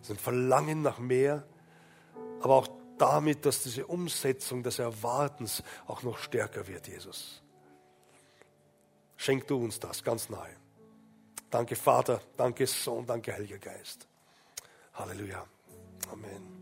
diesem 0.00 0.16
Verlangen 0.16 0.82
nach 0.82 0.98
mehr 0.98 1.42
aber 2.40 2.56
auch 2.56 2.68
damit, 2.98 3.44
dass 3.46 3.62
diese 3.62 3.86
Umsetzung 3.86 4.62
des 4.62 4.78
Erwartens 4.78 5.62
auch 5.86 6.02
noch 6.02 6.18
stärker 6.18 6.66
wird, 6.66 6.88
Jesus. 6.88 7.42
Schenk 9.16 9.46
du 9.46 9.56
uns 9.56 9.80
das 9.80 10.02
ganz 10.02 10.28
nahe. 10.28 10.54
Danke 11.50 11.76
Vater, 11.76 12.20
danke 12.36 12.66
Sohn, 12.66 13.06
danke 13.06 13.32
Heiliger 13.32 13.58
Geist. 13.58 14.06
Halleluja. 14.94 15.46
Amen. 16.12 16.57